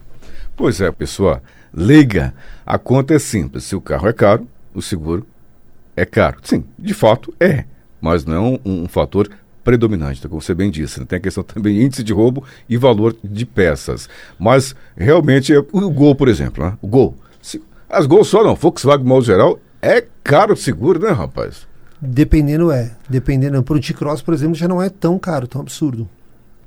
[0.57, 2.33] Pois é, pessoa leiga.
[2.65, 3.65] A conta é simples.
[3.65, 5.27] Se o carro é caro, o seguro
[5.97, 6.39] é caro.
[6.43, 7.65] Sim, de fato é.
[8.01, 9.29] Mas não é um, um fator
[9.65, 11.01] predominante, como você bem disse.
[11.01, 11.07] Né?
[11.07, 14.09] Tem a questão também índice de roubo e valor de peças.
[14.39, 16.77] Mas realmente, o Gol, por exemplo, né?
[16.83, 17.17] o Gol.
[17.41, 21.67] Se, as Gol só não, Volkswagen, modo geral, é caro o seguro, né, rapaz?
[22.01, 22.93] Dependendo é.
[23.09, 23.63] Dependendo.
[23.63, 26.09] Para o T-Cross, por exemplo, já não é tão caro, tão absurdo.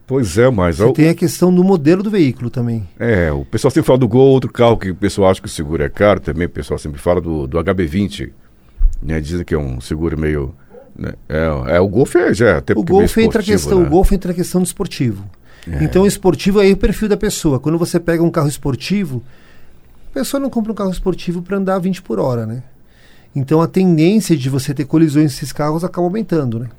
[0.08, 0.78] Pois é, mas...
[0.78, 2.88] Você tem a questão do modelo do veículo também.
[2.98, 5.52] É, o pessoal sempre fala do Gol, outro carro que o pessoal acha que o
[5.52, 8.32] seguro é caro também, o pessoal sempre fala do, do HB20,
[9.02, 9.20] né?
[9.20, 10.54] Dizem que é um seguro meio...
[10.96, 11.14] Né?
[11.30, 13.88] É, é, o Golf é, já é até o Golf entra a questão, né?
[13.88, 15.24] O Golf entra a questão do esportivo.
[15.72, 15.84] É.
[15.84, 17.60] Então o esportivo é o perfil da pessoa.
[17.60, 19.22] Quando você pega um carro esportivo,
[20.12, 22.64] a pessoa não compra um carro esportivo para andar 20 por hora, né?
[23.36, 26.70] Então a tendência de você ter colisões nesses carros acaba aumentando, né?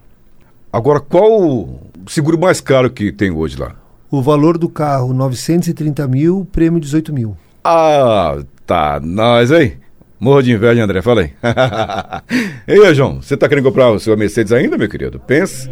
[0.73, 1.79] Agora, qual o
[2.09, 3.75] seguro mais caro que tem hoje lá?
[4.11, 7.37] O valor do carro, 930 mil, prêmio 18 mil.
[7.63, 9.01] Ah, tá.
[9.03, 9.75] Nós, hein?
[10.21, 11.33] Morro de inveja, André, fala aí.
[12.67, 15.21] Ei, João, você tá querendo comprar o seu Mercedes ainda, meu querido?
[15.21, 15.71] Pensa.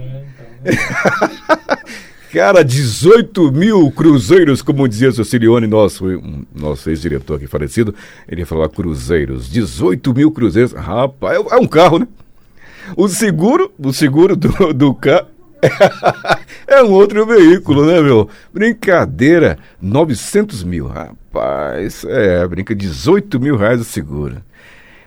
[2.32, 6.04] Cara, 18 mil cruzeiros, como dizia o Sicilione, nosso,
[6.54, 7.94] nosso ex-diretor aqui falecido,
[8.28, 12.08] ele falava cruzeiros, 18 mil cruzeiros, rapaz, é um carro, né?
[12.96, 15.26] O seguro, o seguro do, do carro
[16.66, 18.28] é um outro veículo, né, meu?
[18.52, 24.36] Brincadeira, 900 mil, rapaz, é, brinca, 18 mil reais o seguro.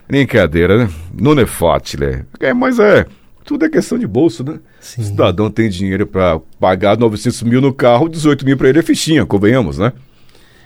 [0.07, 0.89] Brincadeira, né?
[1.13, 2.25] Não é fácil, né?
[2.39, 3.05] É, mas é,
[3.43, 4.59] tudo é questão de bolso, né?
[4.79, 5.01] Sim.
[5.01, 8.83] O cidadão tem dinheiro para pagar 900 mil no carro, 18 mil para ele é
[8.83, 9.93] fichinha, convenhamos, né?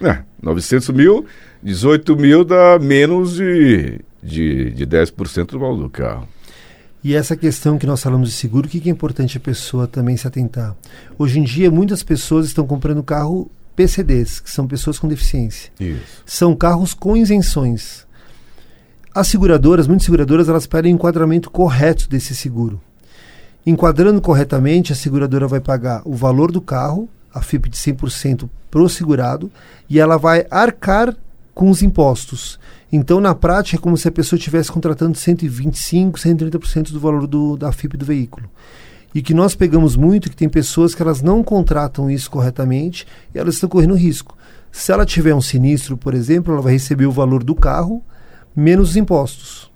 [0.01, 1.25] É, 900 mil,
[1.61, 6.27] 18 mil dá menos de, de, de 10% do valor do carro.
[7.03, 10.15] E essa questão que nós falamos de seguro, o que, é importante a pessoa também
[10.15, 10.73] se atentar?
[11.17, 15.69] Hoje em dia, muitas pessoas estão comprando carro PCDs, que são pessoas com deficiência.
[15.77, 16.23] Isso.
[16.25, 18.07] São carros com isenções.
[19.13, 22.79] As seguradoras, muitas seguradoras, elas pedem o enquadramento correto desse seguro.
[23.65, 28.81] Enquadrando corretamente, a seguradora vai pagar o valor do carro, a FIP de 100% para
[28.81, 29.51] o segurado,
[29.89, 31.13] e ela vai arcar
[31.53, 32.59] com os impostos.
[32.91, 37.57] Então, na prática, é como se a pessoa estivesse contratando 125%, 130% do valor do,
[37.57, 38.49] da FIP do veículo.
[39.13, 43.37] E que nós pegamos muito que tem pessoas que elas não contratam isso corretamente e
[43.37, 44.37] elas estão correndo risco.
[44.71, 48.03] Se ela tiver um sinistro, por exemplo, ela vai receber o valor do carro,
[48.55, 49.71] menos os impostos.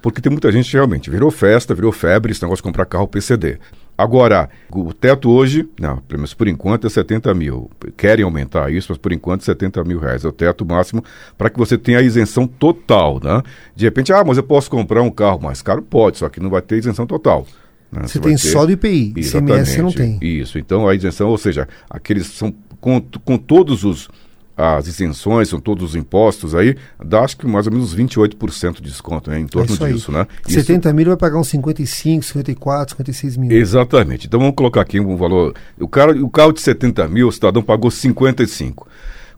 [0.00, 3.60] Porque tem muita gente realmente, virou festa, virou febre esse negócio de comprar carro PCD.
[4.02, 7.70] Agora, o teto hoje, não, pelo menos por enquanto é 70 mil.
[7.96, 11.04] Querem aumentar isso, mas por enquanto 70 mil reais é o teto máximo
[11.38, 13.40] para que você tenha a isenção total, né?
[13.76, 15.82] De repente, ah, mas eu posso comprar um carro mais caro?
[15.82, 17.46] Pode, só que não vai ter isenção total.
[17.92, 18.02] Né?
[18.02, 18.38] Você, você tem ter...
[18.38, 20.18] só do IPI, ICMS não tem.
[20.20, 24.10] Isso, então a isenção, ou seja, aqueles são com, com todos os
[24.56, 28.82] as isenções, são todos os impostos aí, dá acho que mais ou menos 28% de
[28.82, 29.40] desconto, né?
[29.40, 30.26] Em torno é disso, né?
[30.46, 30.96] 70 isso...
[30.96, 33.50] mil vai pagar uns 55, 54, 56 mil.
[33.50, 34.26] Exatamente.
[34.26, 35.54] Então vamos colocar aqui um valor.
[35.80, 38.86] O, cara, o carro de 70 mil, o cidadão pagou 55.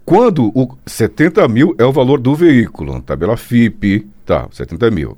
[0.04, 5.16] Quando o 70 mil é o valor do veículo, tabela FIP, tá, 70 mil.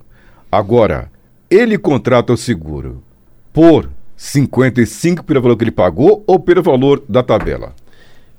[0.50, 1.10] Agora,
[1.50, 3.02] ele contrata o seguro
[3.52, 7.74] por 55 pelo valor que ele pagou ou pelo valor da tabela?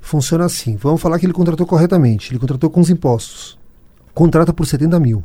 [0.08, 0.76] Funciona assim.
[0.76, 2.32] Vamos falar que ele contratou corretamente.
[2.32, 3.58] Ele contratou com os impostos.
[4.14, 5.24] Contrata por 70 mil.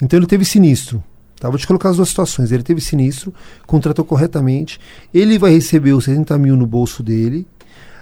[0.00, 1.02] Então ele teve sinistro.
[1.40, 1.48] Tá?
[1.48, 2.52] Vou te colocar as duas situações.
[2.52, 3.32] Ele teve sinistro,
[3.66, 4.80] contratou corretamente,
[5.14, 7.46] ele vai receber os 70 mil no bolso dele,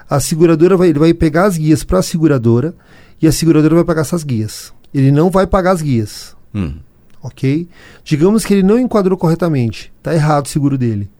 [0.09, 2.75] a seguradora vai, ele vai pegar as guias para a seguradora
[3.21, 4.73] e a seguradora vai pagar essas guias.
[4.95, 6.37] Ele não vai pagar as guias.
[6.55, 6.75] Hum.
[7.23, 7.69] Ok?
[8.05, 9.93] Digamos que ele não enquadrou corretamente.
[10.03, 11.11] Tá errado o seguro dele.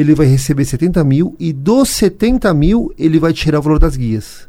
[0.00, 3.96] Ele vai receber 70 mil e dos 70 mil ele vai tirar o valor das
[3.96, 4.48] guias.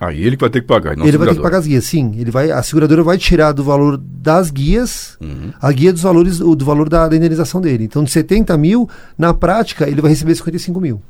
[0.00, 1.84] Aí ele que vai ter que pagar, não ele vai ter que pagar as guias,
[1.84, 2.12] sim.
[2.18, 5.52] Ele vai, a seguradora vai tirar do valor das guias Uhum.
[5.60, 7.84] a guia dos valores, do valor da, da indenização dele.
[7.84, 11.00] Então, de 70 mil, na prática, ele vai receber 55 mil.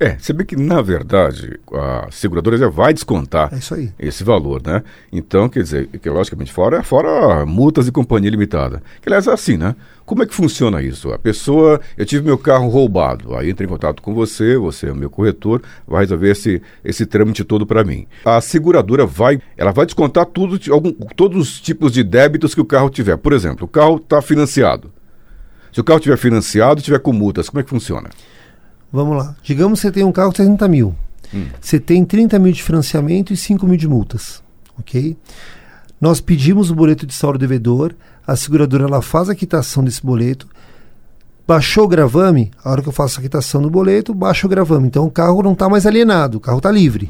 [0.00, 3.50] É, você vê que, na verdade, a seguradora já vai descontar
[3.98, 4.84] É esse valor, né?
[5.10, 8.80] Então, quer dizer, que logicamente fora, fora multas e companhia limitada.
[9.02, 9.74] Que aliás é assim, né?
[10.06, 11.12] Como é que funciona isso?
[11.12, 14.92] A pessoa, eu tive meu carro roubado, aí entra em contato com você, você é
[14.92, 18.06] o meu corretor, vai resolver esse, esse trâmite todo para mim.
[18.24, 22.64] A seguradora vai, ela vai descontar tudo, algum, todos os tipos de débitos que o
[22.64, 23.16] carro tiver.
[23.16, 24.92] Por exemplo, o carro está financiado.
[25.72, 28.08] Se o carro estiver financiado e tiver com multas, como é que funciona?
[28.92, 29.36] Vamos lá.
[29.42, 30.94] Digamos que você tem um carro de 60 mil.
[31.60, 34.42] Você tem 30 mil de financiamento e 5 mil de multas.
[34.78, 35.16] Ok?
[36.00, 37.94] Nós pedimos o boleto de saldo devedor,
[38.26, 40.46] a seguradora ela faz a quitação desse boleto.
[41.46, 44.86] Baixou o gravame, a hora que eu faço a quitação do boleto, baixa o gravame.
[44.86, 47.08] Então o carro não está mais alienado, o carro está livre.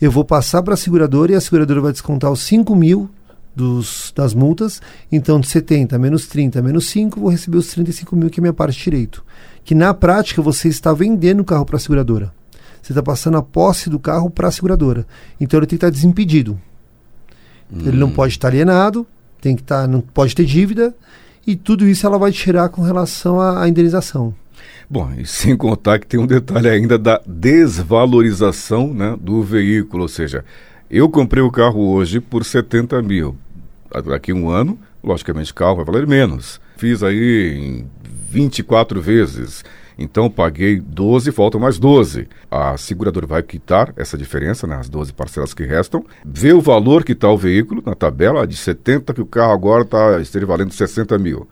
[0.00, 3.10] Eu vou passar para a seguradora e a seguradora vai descontar os 5 mil
[3.54, 4.80] dos, das multas.
[5.10, 8.52] Então de 70 menos 30 menos 5, vou receber os 35 mil que é minha
[8.52, 9.24] parte direito.
[9.64, 12.32] Que na prática você está vendendo o carro para a seguradora.
[12.82, 15.06] Você está passando a posse do carro para a seguradora.
[15.40, 16.60] Então ele tem que estar desimpedido.
[17.72, 19.06] Ele não pode estar alienado,
[19.40, 20.94] tem que estar, não pode ter dívida
[21.46, 24.34] e tudo isso ela vai tirar com relação à, à indenização.
[24.88, 30.08] Bom, e sem contar que tem um detalhe ainda da desvalorização né, do veículo, ou
[30.08, 30.44] seja,
[30.90, 33.36] eu comprei o carro hoje por 70 mil.
[34.06, 36.60] Daqui a um ano, logicamente, o carro vai valer menos.
[36.76, 37.86] Fiz aí em
[38.34, 39.64] 24 vezes.
[39.96, 42.26] Então paguei 12, faltam mais 12.
[42.50, 47.04] A seguradora vai quitar essa diferença, né, as 12 parcelas que restam, vê o valor
[47.04, 50.72] que está o veículo na tabela de 70, que o carro agora tá, esteja valendo
[50.72, 51.46] 60 mil.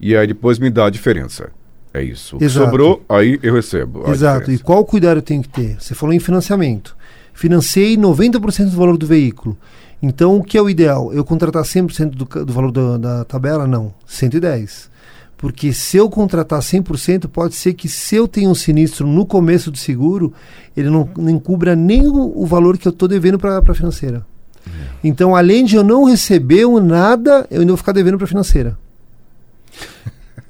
[0.00, 1.50] E aí depois me dá a diferença.
[1.92, 2.38] É isso.
[2.48, 4.10] Sobrou, aí eu recebo.
[4.10, 4.44] Exato.
[4.50, 4.64] E diferença.
[4.64, 5.76] qual cuidado eu tenho que ter?
[5.78, 6.96] Você falou em financiamento.
[7.34, 9.56] Financei 90% do valor do veículo.
[10.02, 11.12] Então, o que é o ideal?
[11.12, 13.66] Eu contratar 100% do, do valor da, da tabela?
[13.66, 13.94] Não.
[14.06, 14.90] 110.
[15.42, 19.72] Porque se eu contratar 100%, pode ser que se eu tenho um sinistro no começo
[19.72, 20.32] do seguro,
[20.76, 24.24] ele não, não cubra nem o, o valor que eu estou devendo para a financeira.
[25.02, 28.28] Então, além de eu não receber o nada, eu ainda vou ficar devendo para a
[28.28, 28.78] financeira.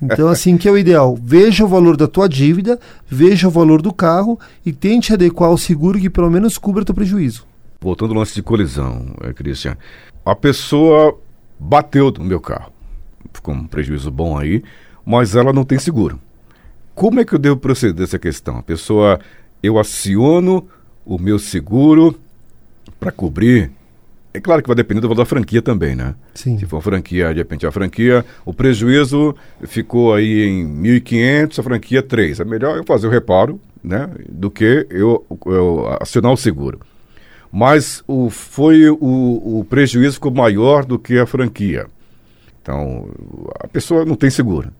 [0.02, 1.18] Então, assim, que é o ideal?
[1.18, 2.78] Veja o valor da tua dívida,
[3.08, 6.94] veja o valor do carro e tente adequar o seguro que pelo menos cubra teu
[6.94, 7.46] prejuízo.
[7.80, 9.74] Voltando ao lance de colisão, eh, Christian.
[10.22, 11.18] A pessoa
[11.58, 12.70] bateu no meu carro.
[13.32, 14.62] Ficou um prejuízo bom aí,
[15.04, 16.18] mas ela não tem seguro.
[16.94, 18.58] Como é que eu devo proceder essa questão?
[18.58, 19.18] A pessoa,
[19.62, 20.66] eu aciono
[21.04, 22.18] o meu seguro
[23.00, 23.70] para cobrir.
[24.34, 26.14] É claro que vai depender do valor da franquia também, né?
[26.34, 26.58] Sim.
[26.58, 32.02] Se for franquia, de repente a franquia, o prejuízo ficou aí em 1.500, a franquia
[32.02, 32.40] 3.
[32.40, 34.08] É melhor eu fazer o reparo, né?
[34.28, 36.80] Do que eu, eu acionar o seguro.
[37.50, 41.86] Mas o, foi o, o prejuízo ficou maior do que a franquia.
[42.62, 43.08] Então,
[43.60, 44.70] a pessoa não tem seguro.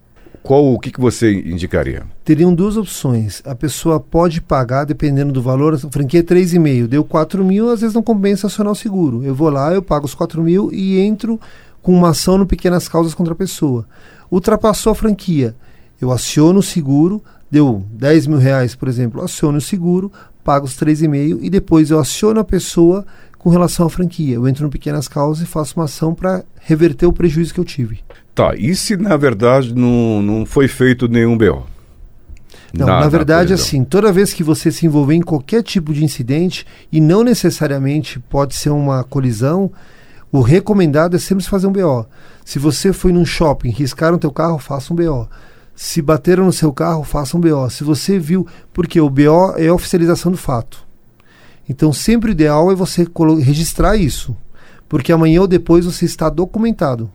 [0.42, 2.02] Qual o que, que você indicaria?
[2.24, 3.42] Teriam duas opções.
[3.44, 7.80] A pessoa pode pagar, dependendo do valor, a franquia é 3,5, deu 4 mil, às
[7.80, 9.22] vezes não compensa acionar o seguro.
[9.22, 11.40] Eu vou lá, eu pago os 4 mil e entro
[11.80, 13.86] com uma ação no Pequenas Causas contra a pessoa.
[14.30, 15.54] Ultrapassou a franquia,
[16.00, 20.10] eu aciono o seguro, deu 10 mil reais, por exemplo, aciono o seguro,
[20.42, 23.04] pago os 3,5 e depois eu aciono a pessoa
[23.42, 24.36] com relação à franquia.
[24.36, 27.64] Eu entro no Pequenas Causas e faço uma ação para reverter o prejuízo que eu
[27.64, 28.00] tive.
[28.34, 31.66] Tá, e se na verdade não, não foi feito nenhum BO?
[32.72, 33.66] Não, na, verdade, colisão?
[33.66, 38.18] assim, toda vez que você se envolver em qualquer tipo de incidente, e não necessariamente
[38.18, 39.70] pode ser uma colisão,
[40.30, 42.06] o recomendado é sempre fazer um BO.
[42.44, 45.28] Se você foi num shopping, riscaram teu carro, faça um BO.
[45.74, 47.68] Se bateram no seu carro, faça um BO.
[47.68, 50.86] Se você viu, porque o BO é a oficialização do fato.
[51.68, 53.06] Então, sempre o ideal é você
[53.40, 54.36] registrar isso,
[54.88, 57.10] porque amanhã ou depois você está documentado.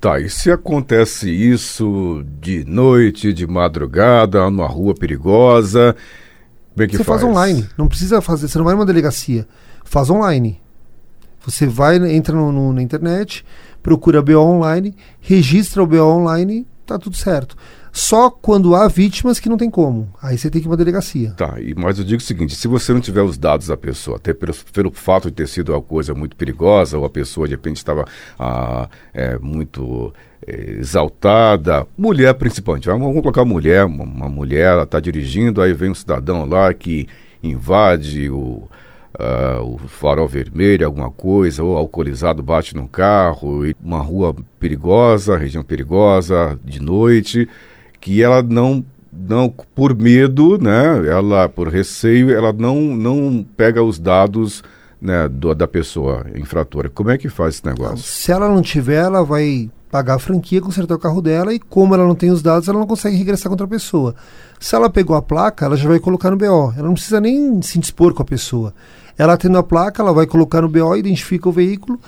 [0.00, 5.96] Tá, e se acontece isso de noite, de madrugada, numa rua perigosa,
[6.74, 7.22] como é que você faz?
[7.22, 7.66] online.
[7.78, 9.46] Não precisa fazer, você não vai numa delegacia.
[9.84, 10.60] Faz online.
[11.46, 13.44] Você vai, entra no- no- na internet,
[13.82, 17.56] procura BO online, registra o BO online, tá tudo certo.
[17.96, 20.12] Só quando há vítimas que não tem como.
[20.22, 21.30] Aí você tem que ir uma delegacia.
[21.30, 24.18] Tá, e, mas eu digo o seguinte: se você não tiver os dados da pessoa,
[24.18, 27.54] até pelo, pelo fato de ter sido uma coisa muito perigosa, ou a pessoa de
[27.54, 28.04] repente estava
[28.38, 30.12] ah, é, muito
[30.46, 35.94] é, exaltada, mulher principalmente, vamos, colocar mulher, uma, mulher, ela está dirigindo, aí vem um
[35.94, 37.08] cidadão lá que
[37.42, 38.68] invade o.
[39.18, 45.64] Uh, o farol vermelho, alguma coisa, ou alcoolizado bate no carro, uma rua perigosa, região
[45.64, 47.48] perigosa, de noite,
[48.00, 51.08] que ela não não por medo, né?
[51.08, 54.62] Ela por receio, ela não não pega os dados
[55.00, 56.90] né, do, da pessoa infratora.
[56.90, 57.98] Como é que faz esse negócio?
[57.98, 61.94] Se ela não tiver, ela vai pagar a franquia, consertar o carro dela e como
[61.94, 64.14] ela não tem os dados, ela não consegue regressar contra a pessoa.
[64.58, 66.72] Se ela pegou a placa, ela já vai colocar no BO.
[66.76, 68.74] Ela não precisa nem se dispor com a pessoa.
[69.16, 71.98] Ela tendo a placa, ela vai colocar no BO, identifica o veículo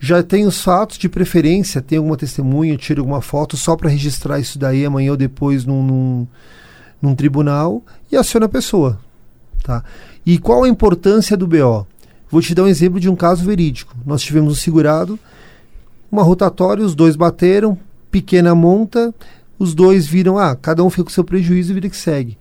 [0.00, 4.38] já tem os fatos de preferência, tem alguma testemunha, tira alguma foto só para registrar
[4.38, 6.26] isso daí amanhã ou depois num, num,
[7.02, 9.00] num, tribunal e aciona a pessoa.
[9.62, 9.82] Tá?
[10.24, 11.86] E qual a importância do BO?
[12.30, 13.96] Vou te dar um exemplo de um caso verídico.
[14.06, 15.18] Nós tivemos um segurado,
[16.12, 17.76] uma rotatória, os dois bateram,
[18.10, 19.12] pequena monta,
[19.58, 22.38] os dois viram, ah, cada um fica com seu prejuízo e vida que segue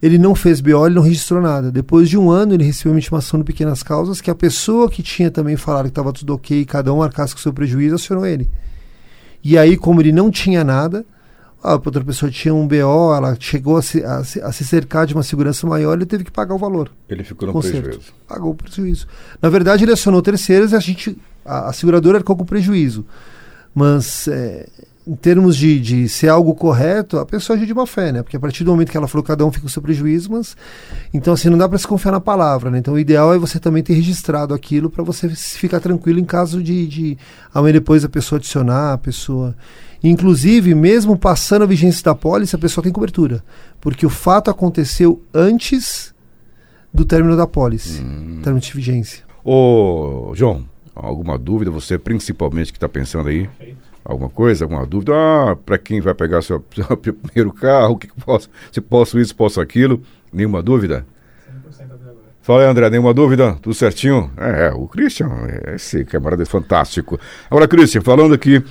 [0.00, 1.70] ele não fez BO, ele não registrou nada.
[1.72, 5.02] Depois de um ano, ele recebeu uma intimação de pequenas causas que a pessoa que
[5.02, 8.24] tinha também falado que estava tudo ok, cada um arcasse com o seu prejuízo, acionou
[8.24, 8.48] ele.
[9.42, 11.04] E aí, como ele não tinha nada,
[11.62, 15.14] a outra pessoa tinha um BO, ela chegou a se, a, a se cercar de
[15.14, 16.90] uma segurança maior, ele teve que pagar o valor.
[17.08, 17.82] Ele ficou no conserto.
[17.82, 18.12] prejuízo.
[18.26, 19.06] Pagou o prejuízo.
[19.42, 23.04] Na verdade, ele acionou terceiros e a gente, a, a seguradora arcou com prejuízo.
[23.74, 24.68] Mas é,
[25.08, 28.22] em termos de, de ser algo correto, a pessoa agiu de má fé, né?
[28.22, 30.30] Porque a partir do momento que ela falou, cada um fica com o seu prejuízo,
[30.30, 30.54] mas.
[31.14, 32.76] Então, assim, não dá para se confiar na palavra, né?
[32.76, 36.62] Então, o ideal é você também ter registrado aquilo para você ficar tranquilo em caso
[36.62, 37.18] de, de.
[37.54, 39.56] Amanhã depois a pessoa adicionar, a pessoa.
[40.04, 43.42] Inclusive, mesmo passando a vigência da pólice, a pessoa tem cobertura.
[43.80, 46.14] Porque o fato aconteceu antes
[46.92, 48.40] do término da pólice, hum.
[48.42, 49.24] término de vigência.
[49.42, 51.70] Ô, João, alguma dúvida?
[51.70, 53.48] Você principalmente que está pensando aí?
[53.48, 57.96] Perfeito alguma coisa, alguma dúvida, ah, para quem vai pegar seu, seu primeiro carro, o
[57.98, 61.06] que, que posso, se posso isso, posso aquilo, nenhuma dúvida?
[61.70, 62.16] 100% até agora.
[62.42, 63.56] Fala aí, André, nenhuma dúvida?
[63.60, 64.30] Tudo certinho?
[64.36, 67.18] É, o Christian, é, esse camarada é fantástico.
[67.50, 68.64] Agora, Christian, falando aqui,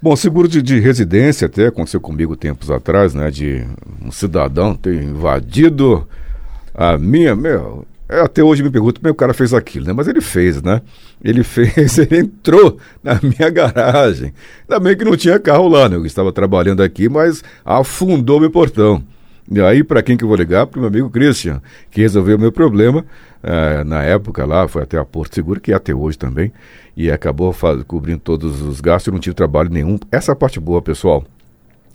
[0.00, 3.66] bom, seguro de, de residência até aconteceu comigo tempos atrás, né, de
[4.00, 6.06] um cidadão ter invadido
[6.74, 7.86] a minha, meu, eu
[8.18, 9.92] até hoje me pergunto como é o cara fez aquilo, né?
[9.92, 10.82] Mas ele fez, né?
[11.22, 14.32] Ele fez, ele entrou na minha garagem.
[14.68, 15.96] Ainda bem que não tinha carro lá, né?
[15.96, 19.02] Eu estava trabalhando aqui, mas afundou meu portão.
[19.50, 20.66] E aí, para quem que eu vou ligar?
[20.66, 23.04] Para o meu amigo Christian, que resolveu o meu problema.
[23.42, 26.52] É, na época lá, foi até a Porto Seguro, que é até hoje também.
[26.96, 29.98] E acabou faz, cobrindo todos os gastos, eu não tive trabalho nenhum.
[30.12, 31.24] Essa é parte boa, pessoal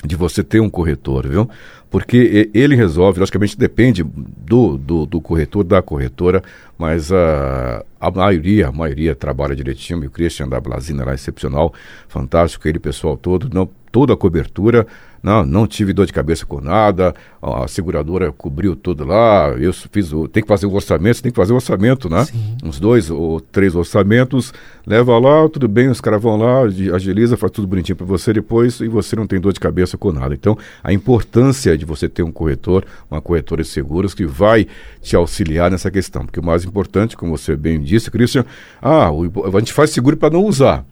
[0.03, 1.49] de você ter um corretor, viu?
[1.89, 6.43] Porque ele resolve, logicamente depende do, do, do corretor, da corretora,
[6.77, 10.03] mas a, a maioria, a maioria trabalha direitinho.
[10.03, 11.73] E o Christian da Blasina lá, excepcional,
[12.09, 14.85] fantástico, ele, pessoal todo, não, toda a cobertura
[15.25, 17.11] não, não tive dor de cabeça com nada,
[17.41, 20.27] a seguradora cobriu tudo lá, eu fiz o.
[20.27, 22.25] Tem que fazer o orçamento, tem que fazer o orçamento, né?
[22.25, 22.55] Sim.
[22.63, 24.53] Uns dois ou três orçamentos,
[24.85, 26.61] leva lá, tudo bem, os caras vão lá,
[26.93, 30.11] agiliza, faz tudo bonitinho para você depois e você não tem dor de cabeça com
[30.11, 30.35] nada.
[30.35, 34.67] Então, a importância de você ter um corretor, uma corretora de seguros que vai
[35.01, 36.23] te auxiliar nessa questão.
[36.23, 38.45] Porque o mais importante, como você bem disse, Christian,
[38.79, 40.85] ah, a gente faz seguro para não usar.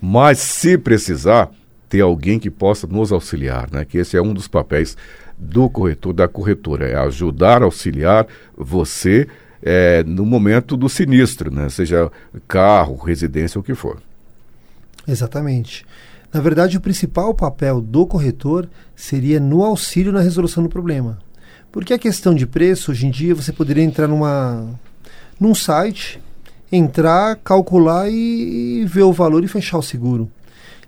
[0.00, 1.50] Mas se precisar,
[1.88, 3.84] ter alguém que possa nos auxiliar, né?
[3.84, 4.96] Que esse é um dos papéis
[5.38, 8.26] do corretor, da corretora, é ajudar, auxiliar
[8.56, 9.28] você
[9.62, 11.68] é, no momento do sinistro, né?
[11.68, 12.10] Seja
[12.48, 14.00] carro, residência, o que for.
[15.06, 15.84] Exatamente.
[16.32, 21.18] Na verdade, o principal papel do corretor seria no auxílio na resolução do problema.
[21.70, 24.66] Porque a questão de preço, hoje em dia, você poderia entrar numa,
[25.38, 26.20] num site,
[26.70, 30.30] entrar, calcular e, e ver o valor e fechar o seguro.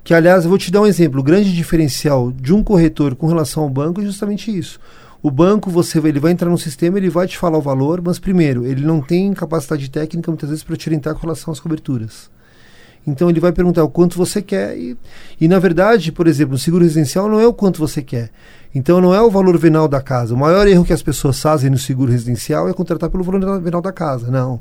[0.08, 1.20] Que, aliás, eu vou te dar um exemplo.
[1.20, 4.80] O grande diferencial de um corretor com relação ao banco é justamente isso.
[5.22, 8.18] O banco, você ele vai entrar no sistema, ele vai te falar o valor, mas
[8.18, 12.30] primeiro, ele não tem capacidade técnica muitas vezes para te orientar com relação às coberturas.
[13.06, 14.96] Então ele vai perguntar o quanto você quer e,
[15.38, 18.30] e na verdade, por exemplo, o seguro residencial não é o quanto você quer.
[18.74, 20.32] Então não é o valor venal da casa.
[20.32, 23.82] O maior erro que as pessoas fazem no seguro residencial é contratar pelo valor venal
[23.82, 24.30] da casa.
[24.30, 24.58] Não.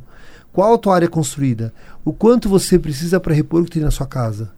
[0.51, 1.73] Qual a tua área construída?
[2.03, 4.56] O quanto você precisa para repor o que tem na sua casa?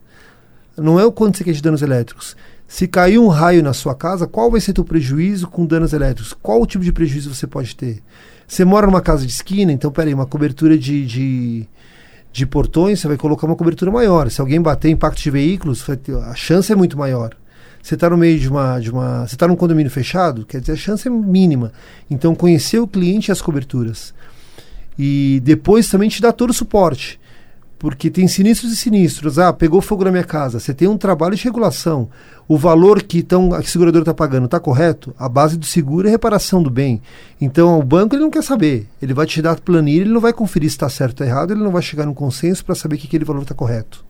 [0.76, 2.36] Não é o quanto você quer de danos elétricos.
[2.66, 6.32] Se cair um raio na sua casa, qual vai ser teu prejuízo com danos elétricos?
[6.40, 8.02] Qual o tipo de prejuízo você pode ter?
[8.46, 11.68] Você mora numa casa de esquina, então peraí, uma cobertura de, de,
[12.32, 14.30] de portões, você vai colocar uma cobertura maior.
[14.30, 15.84] Se alguém bater impacto de veículos,
[16.28, 17.34] a chance é muito maior.
[17.82, 19.26] Você está no meio de uma, de uma.
[19.26, 21.72] Você está num condomínio fechado, quer dizer, a chance é mínima.
[22.10, 24.12] Então, conhecer o cliente e as coberturas.
[24.98, 27.19] E depois também te dá todo o suporte.
[27.80, 29.38] Porque tem sinistros e sinistros.
[29.38, 30.60] Ah, pegou fogo na minha casa.
[30.60, 32.10] Você tem um trabalho de regulação.
[32.46, 35.14] O valor que tão, a seguradora está pagando está correto?
[35.18, 37.00] A base do seguro é reparação do bem.
[37.40, 38.86] Então, o banco ele não quer saber.
[39.00, 41.62] Ele vai te dar planilha, ele não vai conferir se está certo ou errado, ele
[41.62, 44.04] não vai chegar num consenso para saber que aquele valor está correto.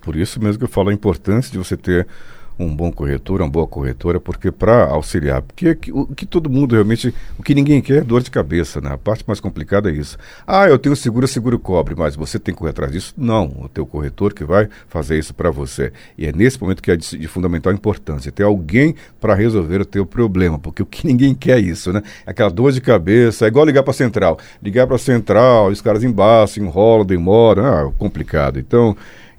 [0.00, 2.06] Por isso mesmo que eu falo a importância de você ter
[2.58, 7.14] um bom corretor, uma boa corretora, porque para auxiliar, porque o que todo mundo realmente,
[7.38, 8.92] o que ninguém quer é dor de cabeça, né?
[8.92, 10.18] A parte mais complicada é isso.
[10.46, 13.14] Ah, eu tenho seguro, seguro cobre, mas você tem que correr atrás disso?
[13.16, 15.92] Não, o teu corretor que vai fazer isso para você.
[16.16, 19.84] E é nesse momento que é de, de fundamental importância, ter alguém para resolver o
[19.84, 22.02] teu problema, porque o que ninguém quer é isso, né?
[22.26, 24.38] Aquela dor de cabeça, é igual ligar para central.
[24.62, 28.58] Ligar para central, os caras embaixo, enrolam, demoram, ah, complicado.
[28.58, 28.96] Então,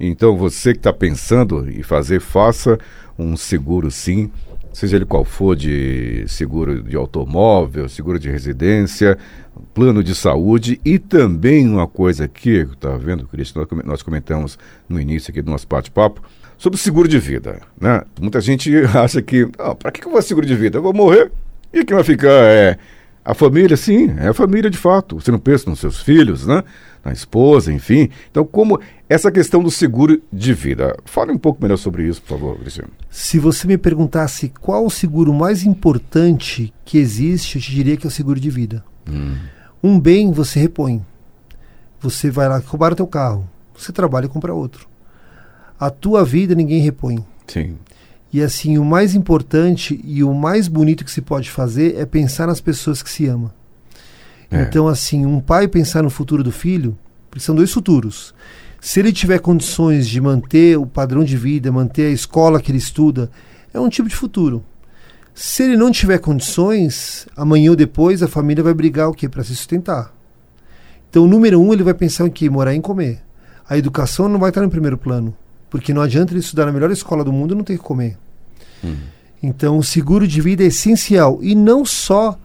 [0.08, 2.80] então você que está pensando em fazer, faça
[3.18, 4.32] um seguro sim,
[4.74, 9.18] seja ele qual for, de seguro de automóvel, seguro de residência,
[9.74, 14.58] plano de saúde e também uma coisa aqui, tá vendo, Cristian, nós comentamos
[14.90, 16.22] no início aqui do nosso bate-papo,
[16.58, 18.04] sobre seguro de vida, né?
[18.20, 20.78] Muita gente acha que, ah, para que eu vou seguro de vida?
[20.78, 21.32] Eu vou morrer
[21.74, 22.78] e quem vai ficar é
[23.24, 25.20] a família, sim, é a família de fato.
[25.20, 26.64] Você não pensa nos seus filhos, né?
[27.06, 28.10] Na esposa, enfim.
[28.30, 28.80] Então, como
[29.12, 30.98] essa questão do seguro de vida?
[31.04, 32.92] Fale um pouco melhor sobre isso, por favor, Cristiano.
[33.10, 38.08] Se você me perguntasse qual o seguro mais importante que existe, eu te diria que
[38.08, 38.82] é o seguro de vida.
[39.10, 39.36] Hum.
[39.84, 41.06] Um bem você repõe.
[42.00, 43.50] Você vai lá roubar o teu carro.
[43.76, 44.88] Você trabalha e compra outro.
[45.78, 47.22] A tua vida ninguém repõe.
[47.48, 47.78] Sim.
[48.32, 52.48] E assim, o mais importante e o mais bonito que se pode fazer é pensar
[52.48, 53.54] nas pessoas que se ama.
[54.50, 54.62] É.
[54.62, 56.98] Então, assim, um pai pensar no futuro do filho,
[57.38, 58.34] são dois futuros.
[58.84, 62.80] Se ele tiver condições de manter o padrão de vida, manter a escola que ele
[62.80, 63.30] estuda,
[63.72, 64.66] é um tipo de futuro.
[65.36, 69.30] Se ele não tiver condições, amanhã ou depois a família vai brigar o quê?
[69.30, 70.12] Para se sustentar.
[71.08, 72.50] Então, número um, ele vai pensar em que?
[72.50, 73.22] Morar em comer.
[73.70, 75.36] A educação não vai estar no primeiro plano.
[75.70, 78.18] Porque não adianta ele estudar na melhor escola do mundo e não ter que comer.
[78.84, 78.98] Uhum.
[79.44, 81.38] Então, o seguro de vida é essencial.
[81.44, 82.36] E não só.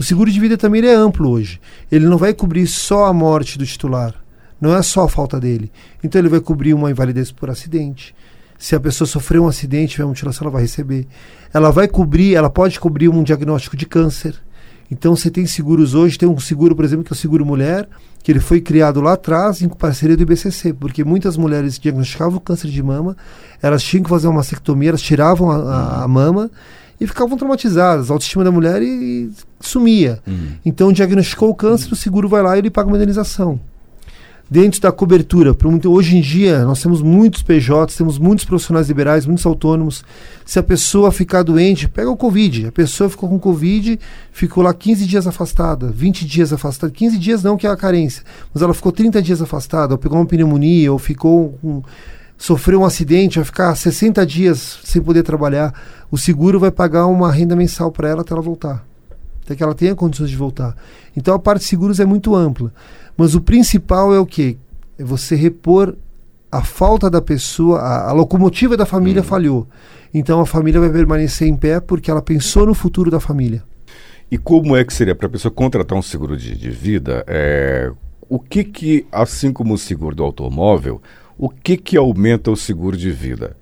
[0.00, 1.60] O seguro de vida também é amplo hoje.
[1.90, 4.21] Ele não vai cobrir só a morte do titular.
[4.62, 5.72] Não é só a falta dele.
[6.04, 8.14] Então, ele vai cobrir uma invalidez por acidente.
[8.56, 11.08] Se a pessoa sofreu um acidente, tiver mutilação, ela vai receber.
[11.52, 14.36] Ela vai cobrir, ela pode cobrir um diagnóstico de câncer.
[14.88, 16.16] Então, você tem seguros hoje.
[16.16, 17.88] Tem um seguro, por exemplo, que é o Seguro Mulher
[18.22, 22.68] que ele foi criado lá atrás em parceria do IBCC, porque muitas mulheres diagnosticavam câncer
[22.70, 23.16] de mama,
[23.60, 26.48] elas tinham que fazer uma mastectomia, elas tiravam a, a, a mama
[27.00, 30.20] e ficavam traumatizadas, a autoestima da mulher e, e sumia.
[30.24, 30.52] Uhum.
[30.64, 31.94] Então diagnosticou o câncer, uhum.
[31.94, 33.58] o seguro vai lá e ele paga uma indenização
[34.52, 35.56] dentro da cobertura.
[35.88, 40.04] Hoje em dia, nós temos muitos PJs, temos muitos profissionais liberais, muitos autônomos.
[40.44, 42.66] Se a pessoa ficar doente, pega o Covid.
[42.66, 43.98] A pessoa ficou com Covid,
[44.30, 46.92] ficou lá 15 dias afastada, 20 dias afastada.
[46.92, 48.22] 15 dias não, que é a carência.
[48.52, 51.58] Mas ela ficou 30 dias afastada, ou pegou uma pneumonia, ou ficou
[52.36, 55.72] sofreu um acidente, vai ficar 60 dias sem poder trabalhar.
[56.10, 58.84] O seguro vai pagar uma renda mensal para ela até ela voltar.
[59.44, 60.76] Até que ela tenha condições de voltar.
[61.16, 62.70] Então a parte de seguros é muito ampla.
[63.16, 64.56] Mas o principal é o quê?
[64.98, 65.96] É você repor
[66.50, 69.24] a falta da pessoa, a, a locomotiva da família hum.
[69.24, 69.68] falhou.
[70.12, 73.62] Então a família vai permanecer em pé porque ela pensou no futuro da família.
[74.30, 77.24] E como é que seria para a pessoa contratar um seguro de, de vida?
[77.26, 77.90] É,
[78.28, 81.02] o que que, assim como o seguro do automóvel,
[81.36, 83.56] o que que aumenta o seguro de vida?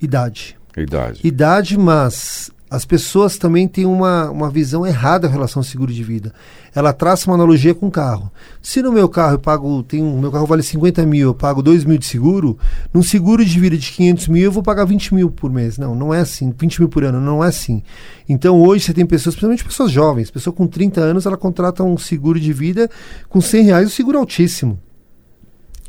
[0.00, 0.56] Idade.
[0.76, 1.20] Idade.
[1.22, 6.02] Idade, mas as pessoas também têm uma, uma visão errada em relação ao seguro de
[6.02, 6.32] vida.
[6.74, 8.32] Ela traça uma analogia com o carro.
[8.60, 11.62] Se no meu carro eu pago, tem um, meu carro vale 50 mil, eu pago
[11.62, 12.58] 2 mil de seguro,
[12.92, 15.78] num seguro de vida de 500 mil eu vou pagar 20 mil por mês.
[15.78, 16.52] Não, não é assim.
[16.58, 17.82] 20 mil por ano, não é assim.
[18.28, 21.96] Então hoje você tem pessoas, principalmente pessoas jovens, pessoa com 30 anos, ela contrata um
[21.96, 22.90] seguro de vida
[23.28, 24.78] com 100 reais, o seguro altíssimo.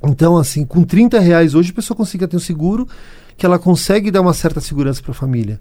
[0.04, 2.88] Então, assim, com 30 reais hoje a pessoa consegue ter um seguro
[3.36, 5.60] que ela consegue dar uma certa segurança para a família.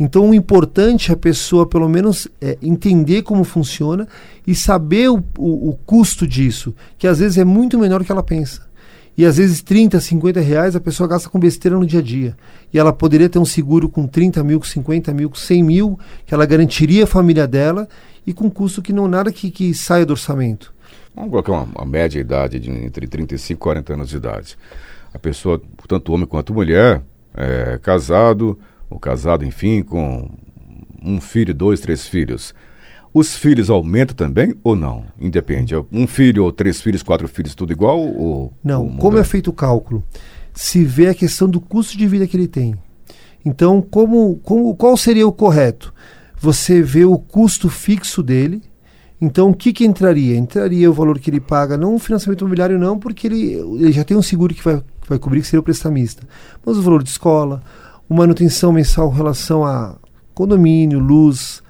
[0.00, 4.08] Então, o importante é a pessoa, pelo menos, é, entender como funciona
[4.46, 8.10] e saber o, o, o, custo disso, que às vezes é muito menor do que
[8.10, 8.66] ela pensa.
[9.14, 12.34] E às vezes 30, 50 reais a pessoa gasta com besteira no dia a dia.
[12.72, 16.00] E ela poderia ter um seguro com 30 mil, com 50 mil, com 100 mil,
[16.24, 17.86] que ela garantiria a família dela
[18.26, 20.72] e com custo que não nada que, que saia do orçamento.
[21.14, 24.56] Vamos colocar uma, uma média idade de entre 35 e 40 anos de idade.
[25.12, 27.02] A pessoa, tanto homem quanto mulher,
[27.34, 28.58] é, casado,
[28.90, 30.28] o casado, enfim, com
[31.02, 32.52] um filho, dois, três filhos.
[33.12, 35.04] Os filhos aumentam também ou não?
[35.18, 35.74] Independe.
[35.90, 37.98] Um filho ou três filhos, quatro filhos, tudo igual?
[37.98, 38.84] Ou, não.
[38.84, 40.04] Ou como é feito o cálculo?
[40.52, 42.74] Se vê a questão do custo de vida que ele tem.
[43.44, 45.92] Então, como, como, qual seria o correto?
[46.38, 48.62] Você vê o custo fixo dele.
[49.20, 50.36] Então, o que, que entraria?
[50.36, 54.04] Entraria o valor que ele paga, não o financiamento imobiliário, não, porque ele, ele já
[54.04, 56.22] tem um seguro que vai, que vai cobrir, que seria o prestamista.
[56.64, 57.62] Mas o valor de escola,
[58.14, 59.96] manutenção mensal em relação a
[60.34, 61.62] condomínio, luz,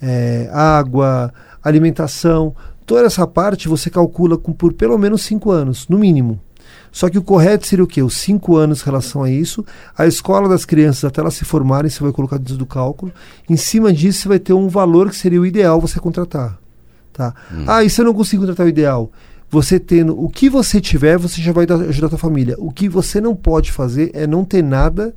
[0.00, 1.32] é, água,
[1.62, 6.40] alimentação, toda essa parte você calcula com, por pelo menos cinco anos, no mínimo.
[6.92, 8.02] Só que o correto seria o quê?
[8.02, 9.64] Os cinco anos em relação a isso.
[9.96, 13.12] A escola das crianças, até elas se formarem, você vai colocar dentro do cálculo.
[13.50, 16.58] Em cima disso, você vai ter um valor que seria o ideal você contratar.
[17.12, 17.34] Tá?
[17.52, 17.64] Hum.
[17.66, 19.10] Ah, e se eu não consigo contratar o ideal?
[19.50, 22.56] Você tendo o que você tiver, você já vai ajudar a tua família.
[22.58, 25.14] O que você não pode fazer é não ter nada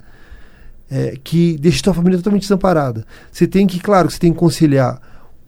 [0.90, 3.06] é, que deixe a tua família totalmente desamparada.
[3.32, 5.02] Você tem que, claro, você tem que conciliar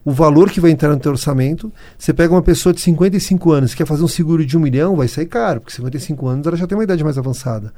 [0.03, 1.71] o valor que vai entrar no teu orçamento.
[1.97, 4.95] Você pega uma pessoa de 55 anos que quer fazer um seguro de um milhão,
[4.95, 7.73] vai sair caro, porque 55 anos ela já tem uma idade mais avançada.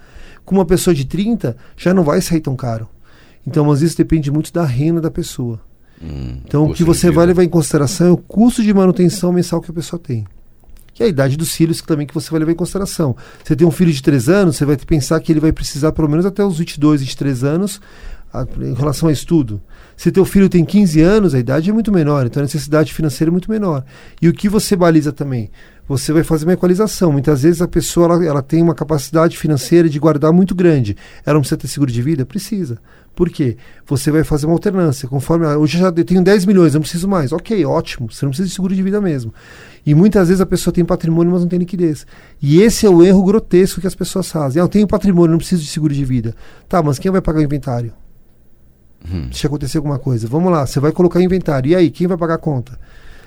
[0.45, 2.87] Com uma pessoa de 30, já não vai sair tão caro.
[3.45, 5.59] Então, mas isso depende muito da renda da pessoa.
[6.01, 9.61] Hum, então, o que você vai levar em consideração é o custo de manutenção mensal
[9.61, 10.25] que a pessoa tem.
[10.99, 13.15] E a idade dos filhos que também que você vai levar em consideração.
[13.43, 16.09] Você tem um filho de 3 anos, você vai pensar que ele vai precisar pelo
[16.09, 17.81] menos até os 22, 23 anos
[18.33, 19.61] a, em relação a estudo.
[19.95, 23.29] Se teu filho tem 15 anos, a idade é muito menor, então a necessidade financeira
[23.29, 23.83] é muito menor.
[24.21, 25.51] E o que você baliza também?
[25.87, 27.11] Você vai fazer uma equalização.
[27.11, 30.95] Muitas vezes a pessoa ela, ela tem uma capacidade financeira de guardar muito grande.
[31.25, 32.25] Ela não precisa ter seguro de vida?
[32.25, 32.79] Precisa.
[33.15, 33.57] Por quê?
[33.85, 35.07] Você vai fazer uma alternância.
[35.07, 35.45] Conforme.
[35.45, 37.31] Hoje eu já tenho 10 milhões, não preciso mais.
[37.31, 38.11] Ok, ótimo.
[38.11, 39.33] Você não precisa de seguro de vida mesmo.
[39.85, 42.07] E muitas vezes a pessoa tem patrimônio, mas não tem liquidez.
[42.41, 44.61] E esse é o erro grotesco que as pessoas fazem.
[44.61, 46.35] Ah, eu tenho patrimônio, não preciso de seguro de vida.
[46.67, 47.93] Tá, mas quem vai pagar o inventário?
[49.07, 49.29] Hum.
[49.31, 50.27] Se acontecer alguma coisa.
[50.27, 51.69] Vamos lá, você vai colocar inventário.
[51.69, 52.79] E aí, quem vai pagar a conta?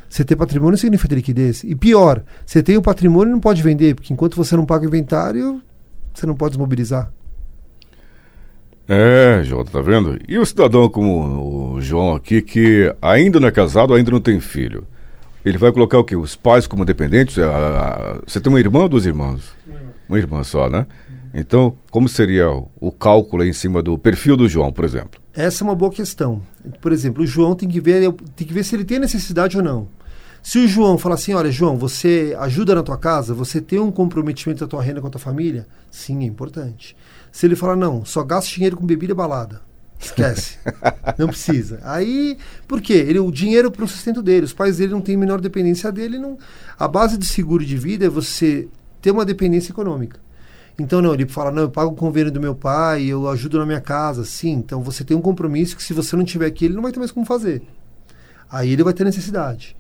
[0.09, 1.63] Você ter patrimônio significa ter liquidez.
[1.63, 4.85] E pior, você tem o patrimônio e não pode vender, porque enquanto você não paga
[4.85, 5.61] o inventário,
[6.15, 7.13] você não pode desmobilizar.
[8.89, 10.19] É, João, tá vendo?
[10.29, 14.39] E o cidadão como o João aqui, que ainda não é casado, ainda não tem
[14.39, 14.87] filho.
[15.45, 16.17] Ele vai colocar o quê?
[16.17, 17.37] Os pais como dependentes?
[18.27, 19.43] Você tem uma irmã ou duas irmãs?
[20.09, 20.87] Uma irmã só, né?
[21.35, 25.21] Então, como seria o cálculo em cima do perfil do João, por exemplo?
[25.35, 26.41] Essa é uma boa questão.
[26.81, 29.63] Por exemplo, o João tem que ver, tem que ver se ele tem necessidade ou
[29.63, 29.89] não.
[30.43, 33.91] Se o João falar assim, olha, João, você ajuda na tua casa, você tem um
[33.91, 35.67] comprometimento da tua renda com a tua família?
[35.91, 36.97] Sim, é importante.
[37.37, 39.61] Se ele falar, não, só gasta dinheiro com bebida e balada,
[40.01, 40.57] esquece.
[41.19, 41.79] não precisa.
[41.83, 42.95] Aí, por quê?
[42.95, 44.47] Ele, o dinheiro para o sustento dele.
[44.47, 46.19] Os pais dele não têm menor dependência dele.
[46.19, 46.39] Não...
[46.79, 48.67] A base de seguro de vida é você
[49.03, 50.19] ter uma dependência econômica.
[50.79, 53.67] Então, não, ele fala, não, eu pago o convênio do meu pai, eu ajudo na
[53.67, 54.25] minha casa.
[54.25, 56.91] Sim, então você tem um compromisso que se você não tiver aqui, ele não vai
[56.91, 57.61] ter mais como fazer.
[58.51, 59.77] Aí ele vai ter necessidade.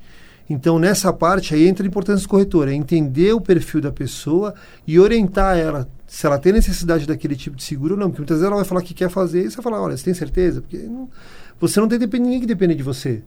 [0.47, 4.55] Então, nessa parte aí entra a importância do corretor, é entender o perfil da pessoa
[4.87, 8.09] e orientar ela se ela tem necessidade daquele tipo de seguro ou não.
[8.09, 10.05] Porque muitas vezes ela vai falar que quer fazer e você vai falar, olha, você
[10.05, 10.62] tem certeza?
[10.62, 11.11] Porque não,
[11.61, 13.23] você não tem ninguém que depende de você.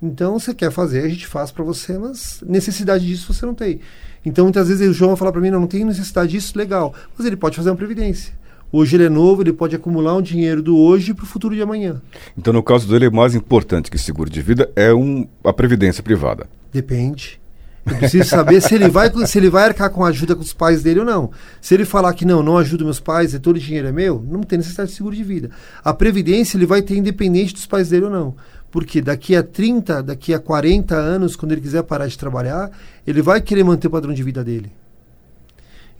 [0.00, 3.80] Então, você quer fazer, a gente faz para você, mas necessidade disso você não tem.
[4.24, 6.94] Então, muitas vezes o João vai falar para mim, não, não tenho necessidade disso, legal.
[7.18, 8.32] Mas ele pode fazer uma previdência.
[8.72, 11.60] Hoje ele é novo, ele pode acumular um dinheiro do hoje para o futuro de
[11.60, 12.00] amanhã.
[12.36, 16.02] Então, no caso dele, é mais importante que seguro de vida é um, a previdência
[16.02, 16.46] privada.
[16.72, 17.38] Depende.
[17.86, 20.82] Eu preciso saber se ele vai se ele vai arcar com a ajuda dos pais
[20.82, 21.30] dele ou não.
[21.60, 24.20] Se ele falar que não, não ajuda meus pais e todo o dinheiro é meu,
[24.28, 25.50] não tem necessidade de seguro de vida.
[25.84, 28.34] A previdência ele vai ter independente dos pais dele ou não.
[28.72, 32.70] Porque daqui a 30, daqui a 40 anos, quando ele quiser parar de trabalhar,
[33.06, 34.72] ele vai querer manter o padrão de vida dele.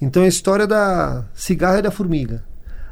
[0.00, 2.44] Então a história da cigarra e da formiga.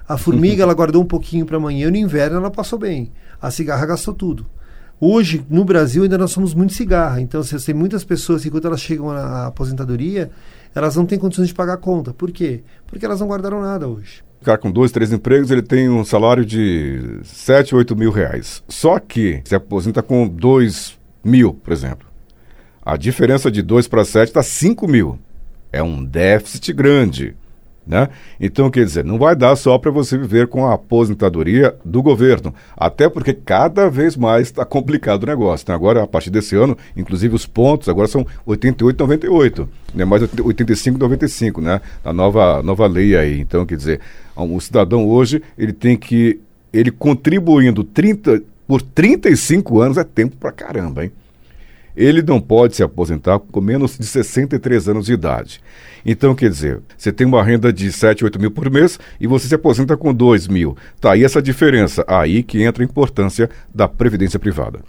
[0.09, 3.12] A formiga ela guardou um pouquinho para amanhã, e no inverno ela passou bem.
[3.42, 4.47] A cigarra gastou tudo.
[5.01, 7.20] Hoje, no Brasil, ainda nós somos muito cigarra.
[7.20, 10.30] Então, você tem muitas pessoas que, quando elas chegam à aposentadoria,
[10.74, 12.12] elas não têm condições de pagar a conta.
[12.12, 12.62] Por quê?
[12.86, 16.45] Porque elas não guardaram nada hoje cara com dois, três empregos, ele tem um salário
[16.45, 18.62] de 7, 8 mil reais.
[18.68, 22.07] Só que se aposenta com 2 mil, por exemplo.
[22.84, 25.18] A diferença de 2 para 7 está 5 mil.
[25.72, 27.34] É um déficit grande.
[27.87, 28.09] Né?
[28.41, 32.55] Então, quer dizer, não vai dar só para você viver com a aposentadoria do governo,
[32.74, 35.66] até porque cada vez mais está complicado o negócio.
[35.68, 35.74] Né?
[35.74, 40.05] Agora, a partir desse ano, inclusive os pontos agora são 88, 98, né?
[40.05, 41.80] mais 85, 95, né?
[42.03, 43.39] A nova, nova lei aí.
[43.39, 44.01] Então, quer dizer,
[44.35, 46.41] o cidadão hoje, ele tem que,
[46.72, 51.12] ele contribuindo 30, por 35 anos é tempo para caramba, hein?
[51.97, 55.61] Ele não pode se aposentar com menos de 63 anos de idade.
[56.05, 59.49] Então, quer dizer, você tem uma renda de 7, 8 mil por mês e você
[59.49, 60.76] se aposenta com 2 mil.
[61.01, 62.05] Tá aí essa diferença.
[62.07, 64.80] Aí que entra a importância da previdência privada.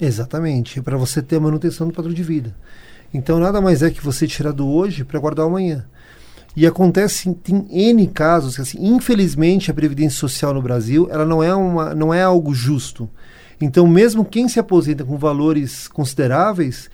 [0.00, 2.54] Exatamente, para você ter a manutenção do padrão de vida.
[3.14, 5.86] Então, nada mais é que você tirar do hoje para guardar amanhã.
[6.54, 11.42] E acontece tem N casos que, assim, infelizmente, a Previdência Social no Brasil ela não,
[11.42, 13.08] é uma, não é algo justo.
[13.60, 16.90] Então, mesmo quem se aposenta com valores consideráveis,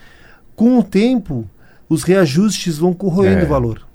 [0.54, 1.48] com o tempo,
[1.88, 3.44] os reajustes vão corroendo é.
[3.44, 3.86] o valor.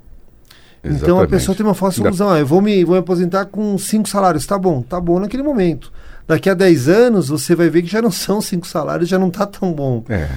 [0.83, 1.03] Exatamente.
[1.03, 2.29] Então a pessoa tem uma falsa ilusão.
[2.29, 4.45] Ah, eu vou me, vou me aposentar com cinco salários.
[4.45, 5.91] Tá bom, tá bom naquele momento.
[6.27, 9.29] Daqui a 10 anos você vai ver que já não são cinco salários, já não
[9.29, 10.03] está tão bom.
[10.09, 10.27] É.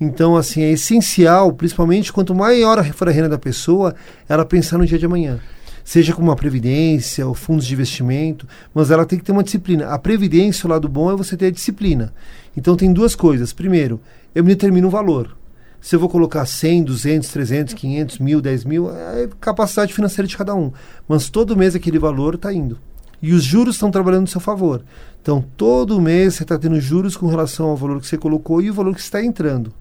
[0.00, 3.94] Então, assim, é essencial, principalmente quanto maior for a renda da pessoa,
[4.28, 5.38] ela pensar no dia de amanhã.
[5.84, 9.88] Seja com uma previdência ou fundos de investimento, mas ela tem que ter uma disciplina.
[9.88, 12.12] A previdência, o lado bom é você ter a disciplina.
[12.56, 13.52] Então, tem duas coisas.
[13.52, 14.00] Primeiro,
[14.34, 15.36] eu me determino um valor.
[15.80, 20.36] Se eu vou colocar 100, 200, 300, 500, mil, 10 mil, é capacidade financeira de
[20.36, 20.72] cada um.
[21.08, 22.78] Mas todo mês aquele valor está indo.
[23.20, 24.82] E os juros estão trabalhando no seu favor.
[25.20, 28.70] Então, todo mês você está tendo juros com relação ao valor que você colocou e
[28.70, 29.72] o valor que está entrando.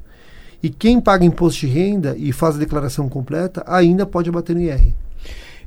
[0.63, 4.61] E quem paga imposto de renda e faz a declaração completa ainda pode abater no
[4.61, 4.93] IR.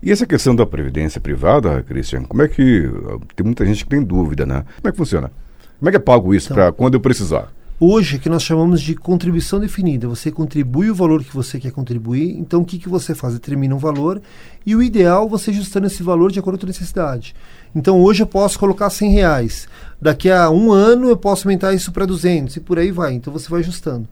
[0.03, 2.91] E essa questão da previdência privada, Cristian, como é que.
[3.35, 4.65] Tem muita gente que tem dúvida, né?
[4.77, 5.31] Como é que funciona?
[5.79, 7.51] Como é que é pago isso então, para quando eu precisar?
[7.81, 10.07] Hoje, que nós chamamos de contribuição definida.
[10.07, 13.35] Você contribui o valor que você quer contribuir, então o que, que você faz?
[13.35, 14.23] Determina um valor
[14.65, 17.35] e o ideal você ajustando esse valor de acordo com a necessidade.
[17.75, 19.69] Então hoje eu posso colocar 100 reais.
[20.01, 23.13] Daqui a um ano eu posso aumentar isso para 200 e por aí vai.
[23.15, 24.09] Então você vai ajustando.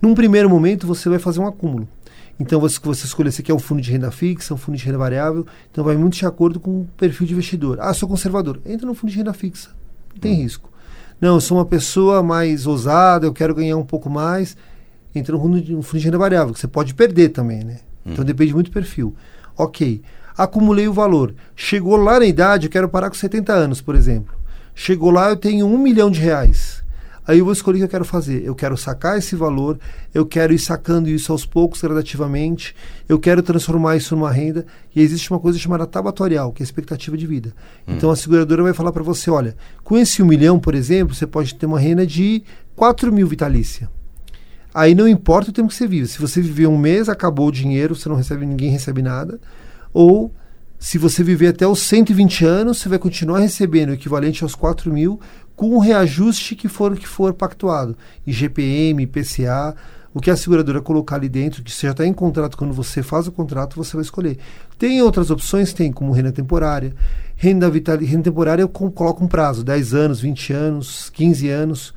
[0.00, 1.88] Num primeiro momento você vai fazer um acúmulo.
[2.42, 4.98] Então você, você escolher se quer um fundo de renda fixa, um fundo de renda
[4.98, 5.46] variável.
[5.70, 7.78] Então vai muito de acordo com o perfil de investidor.
[7.80, 8.60] Ah, sou conservador.
[8.66, 9.70] Entra no fundo de renda fixa.
[10.12, 10.42] Não tem hum.
[10.42, 10.68] risco.
[11.20, 14.56] Não, eu sou uma pessoa mais ousada, eu quero ganhar um pouco mais.
[15.14, 17.78] Entra no fundo de, fundo de renda variável, que você pode perder também, né?
[18.04, 18.10] Hum.
[18.12, 19.14] Então depende muito do perfil.
[19.56, 20.02] Ok,
[20.36, 21.32] acumulei o valor.
[21.54, 24.34] Chegou lá na idade, eu quero parar com 70 anos, por exemplo.
[24.74, 26.81] Chegou lá, eu tenho um milhão de reais.
[27.26, 28.44] Aí eu vou escolher o que eu quero fazer.
[28.44, 29.78] Eu quero sacar esse valor,
[30.12, 32.74] eu quero ir sacando isso aos poucos, gradativamente,
[33.08, 34.66] eu quero transformar isso numa renda.
[34.94, 37.54] E existe uma coisa chamada tabatorial, que é a expectativa de vida.
[37.86, 37.94] Hum.
[37.96, 41.26] Então a seguradora vai falar para você: olha, com esse um milhão, por exemplo, você
[41.26, 42.42] pode ter uma renda de
[42.74, 43.88] 4 mil vitalícia.
[44.74, 46.08] Aí não importa o tempo que você vive.
[46.08, 49.38] Se você viver um mês, acabou o dinheiro, você não recebe, ninguém recebe nada.
[49.92, 50.32] Ou
[50.82, 54.92] se você viver até os 120 anos, você vai continuar recebendo o equivalente aos 4
[54.92, 55.20] mil
[55.62, 57.96] com o reajuste que for que for pactuado.
[58.26, 59.76] IGPM, IPCA,
[60.12, 63.00] o que a seguradora colocar ali dentro, que você já está em contrato, quando você
[63.00, 64.38] faz o contrato, você vai escolher.
[64.76, 66.92] Tem outras opções, tem como renda temporária.
[67.36, 71.94] Renda, vital, renda temporária eu coloco um prazo, 10 anos, 20 anos, 15 anos.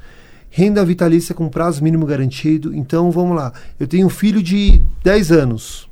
[0.52, 2.72] Renda vitalícia com prazo mínimo garantido.
[2.72, 3.52] Então, vamos lá.
[3.80, 5.90] Eu tenho um filho de 10 anos.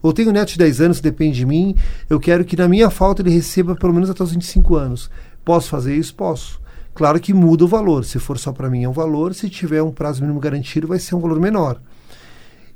[0.00, 1.74] Ou tenho um neto de 10 anos, depende de mim.
[2.08, 5.10] Eu quero que na minha falta ele receba pelo menos até os 25 anos.
[5.44, 6.14] Posso fazer isso?
[6.14, 6.61] Posso.
[6.94, 8.04] Claro que muda o valor.
[8.04, 10.98] Se for só para mim é um valor, se tiver um prazo mínimo garantido vai
[10.98, 11.80] ser um valor menor.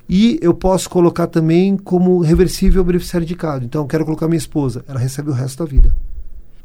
[0.08, 3.64] E eu posso colocar também como reversível beneficiário indicado.
[3.64, 5.94] Então eu quero colocar minha esposa, ela recebe o resto da vida.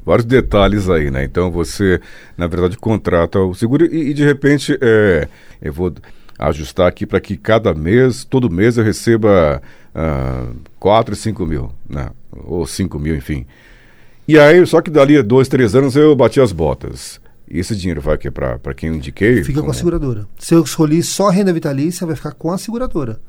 [0.05, 1.23] Vários detalhes aí, né?
[1.23, 2.01] Então você,
[2.37, 5.27] na verdade, contrata o seguro e, e de repente é,
[5.61, 5.93] eu vou
[6.39, 9.61] ajustar aqui para que cada mês, todo mês eu receba
[9.95, 12.09] uh, 4 e 5 mil, né?
[12.45, 13.45] Ou 5 mil, enfim.
[14.27, 17.20] E aí, só que dali a dois, três anos eu bati as botas.
[17.53, 19.43] E esse dinheiro vai aqui para quem eu indiquei?
[19.43, 20.25] Fica com a seguradora.
[20.39, 23.19] Se eu escolhi só renda vitalícia, vai ficar com a seguradora.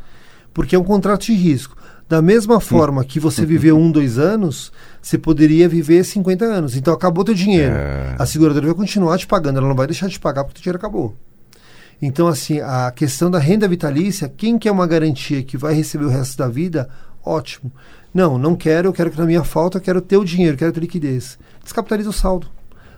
[0.55, 1.77] Porque é um contrato de risco.
[2.09, 4.71] Da mesma forma que você viveu um, dois anos,
[5.01, 6.77] você poderia viver 50 anos.
[6.77, 7.75] Então acabou teu dinheiro.
[7.75, 8.15] É...
[8.17, 10.79] A seguradora vai continuar te pagando, ela não vai deixar de pagar porque o dinheiro
[10.79, 11.17] acabou.
[12.01, 16.09] Então, assim, a questão da renda vitalícia, quem quer uma garantia que vai receber o
[16.09, 16.89] resto da vida,
[17.25, 17.73] ótimo.
[18.15, 20.73] Não, não quero, eu quero que na minha falta, eu quero ter o dinheiro, quero
[20.73, 21.39] ter liquidez.
[21.63, 22.47] Descapitaliza o saldo.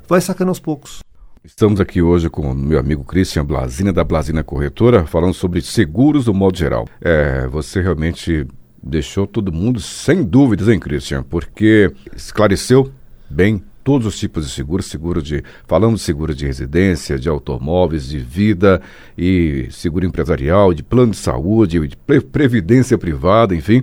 [0.07, 1.05] Vai sacando aos poucos.
[1.47, 6.25] Estamos aqui hoje com o meu amigo Christian Blasina, da Blasina Corretora, falando sobre seguros
[6.25, 6.89] do modo geral.
[7.03, 8.47] É, você realmente
[8.83, 11.23] deixou todo mundo sem dúvidas, hein, Christian?
[11.23, 12.91] Porque esclareceu
[13.29, 18.09] bem todos os tipos de seguros, seguro de, falamos de seguro de residência, de automóveis,
[18.09, 18.81] de vida
[19.17, 23.83] e seguro empresarial, de plano de saúde, de pre previdência privada, enfim.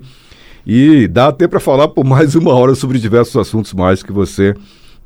[0.65, 4.55] E dá até para falar por mais uma hora sobre diversos assuntos mais que você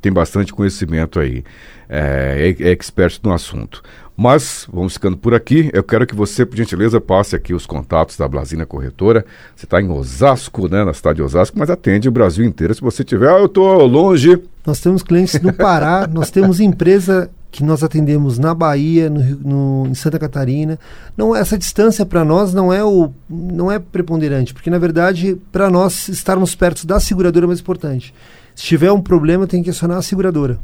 [0.00, 1.44] tem bastante conhecimento aí,
[1.88, 3.82] é, é, é expert no assunto.
[4.16, 5.68] Mas vamos ficando por aqui.
[5.74, 9.26] Eu quero que você, por gentileza, passe aqui os contatos da Blasina Corretora.
[9.54, 12.74] Você está em Osasco, né, na cidade de Osasco, mas atende o Brasil inteiro.
[12.74, 14.42] Se você tiver, ah, eu estou longe.
[14.64, 19.86] Nós temos clientes no Pará, nós temos empresa que nós atendemos na Bahia, no, no,
[19.86, 20.78] em Santa Catarina.
[21.16, 25.70] Não, essa distância para nós não é o não é preponderante, porque na verdade para
[25.70, 28.12] nós estarmos perto da seguradora é mais importante.
[28.56, 30.58] Se tiver um problema, tem que acionar a seguradora.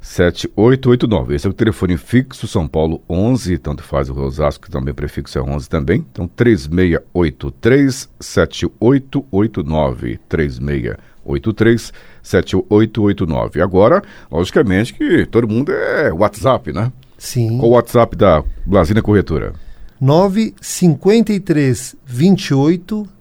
[0.00, 1.36] 7889.
[1.36, 5.38] Esse é o telefone fixo São Paulo 11, tanto faz o Osasco, que também prefixo
[5.38, 6.04] é 11 também.
[6.12, 11.92] Então 3683 7889 3683
[12.22, 13.60] 7889.
[13.60, 16.90] Agora, logicamente que todo mundo é WhatsApp, né?
[17.18, 17.58] Sim.
[17.58, 19.54] Qual o WhatsApp da Blasina Corretora?
[20.00, 23.16] 953 28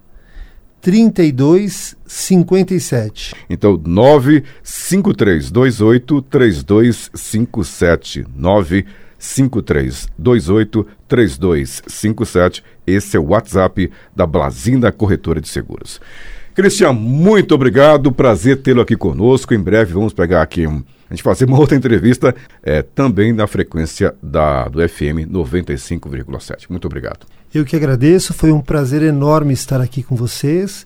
[0.85, 3.33] 32 57.
[3.49, 8.23] Então, 953 28 3257.
[8.35, 12.63] 953 28 3257.
[12.85, 15.99] Esse é o WhatsApp da Blasina Corretora de Seguros.
[16.55, 18.13] Cristian, muito obrigado.
[18.13, 19.53] Prazer tê-lo aqui conosco.
[19.53, 22.33] Em breve vamos pegar aqui um, a gente fazer uma outra entrevista
[22.63, 26.67] é, também na frequência da, do FM 95,7.
[26.69, 27.25] Muito obrigado.
[27.53, 28.33] Eu que agradeço.
[28.33, 30.85] Foi um prazer enorme estar aqui com vocês.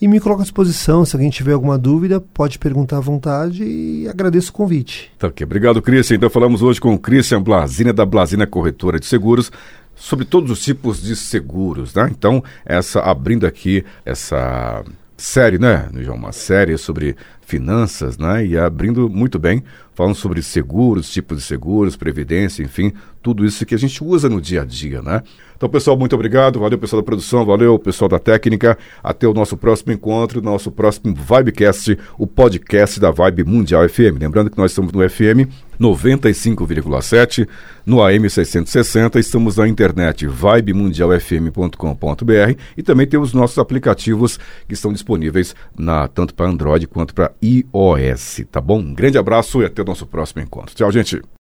[0.00, 1.04] E me coloco à disposição.
[1.04, 5.10] Se alguém tiver alguma dúvida, pode perguntar à vontade e agradeço o convite.
[5.18, 5.44] Tá ok.
[5.44, 6.14] Obrigado, Cristian.
[6.14, 9.50] Então falamos hoje com o Cristian Blasina, da Blasina Corretora de Seguros
[9.96, 12.08] sobre todos os tipos de seguros, né?
[12.08, 14.84] Então, essa abrindo aqui essa
[15.18, 16.16] série, né, João?
[16.16, 18.46] Uma série sobre finanças, né?
[18.46, 19.64] E abrindo muito bem,
[19.94, 24.40] falando sobre seguros, tipos de seguros, previdência, enfim, tudo isso que a gente usa no
[24.40, 25.22] dia a dia, né?
[25.58, 26.58] Então, pessoal, muito obrigado.
[26.60, 28.78] Valeu, pessoal da produção, valeu, pessoal da técnica.
[29.02, 34.20] Até o nosso próximo encontro, nosso próximo Vibecast, o podcast da Vibe Mundial FM.
[34.20, 35.50] Lembrando que nós estamos no FM
[35.80, 37.48] 95,7,
[37.84, 44.38] no AM 660, estamos na internet vibemundialfm.com.br e também temos nossos aplicativos
[44.68, 48.78] que estão disponíveis na, tanto para Android quanto para iOS, tá bom?
[48.78, 50.76] Um grande abraço e até o nosso próximo encontro.
[50.76, 51.20] Tchau, gente.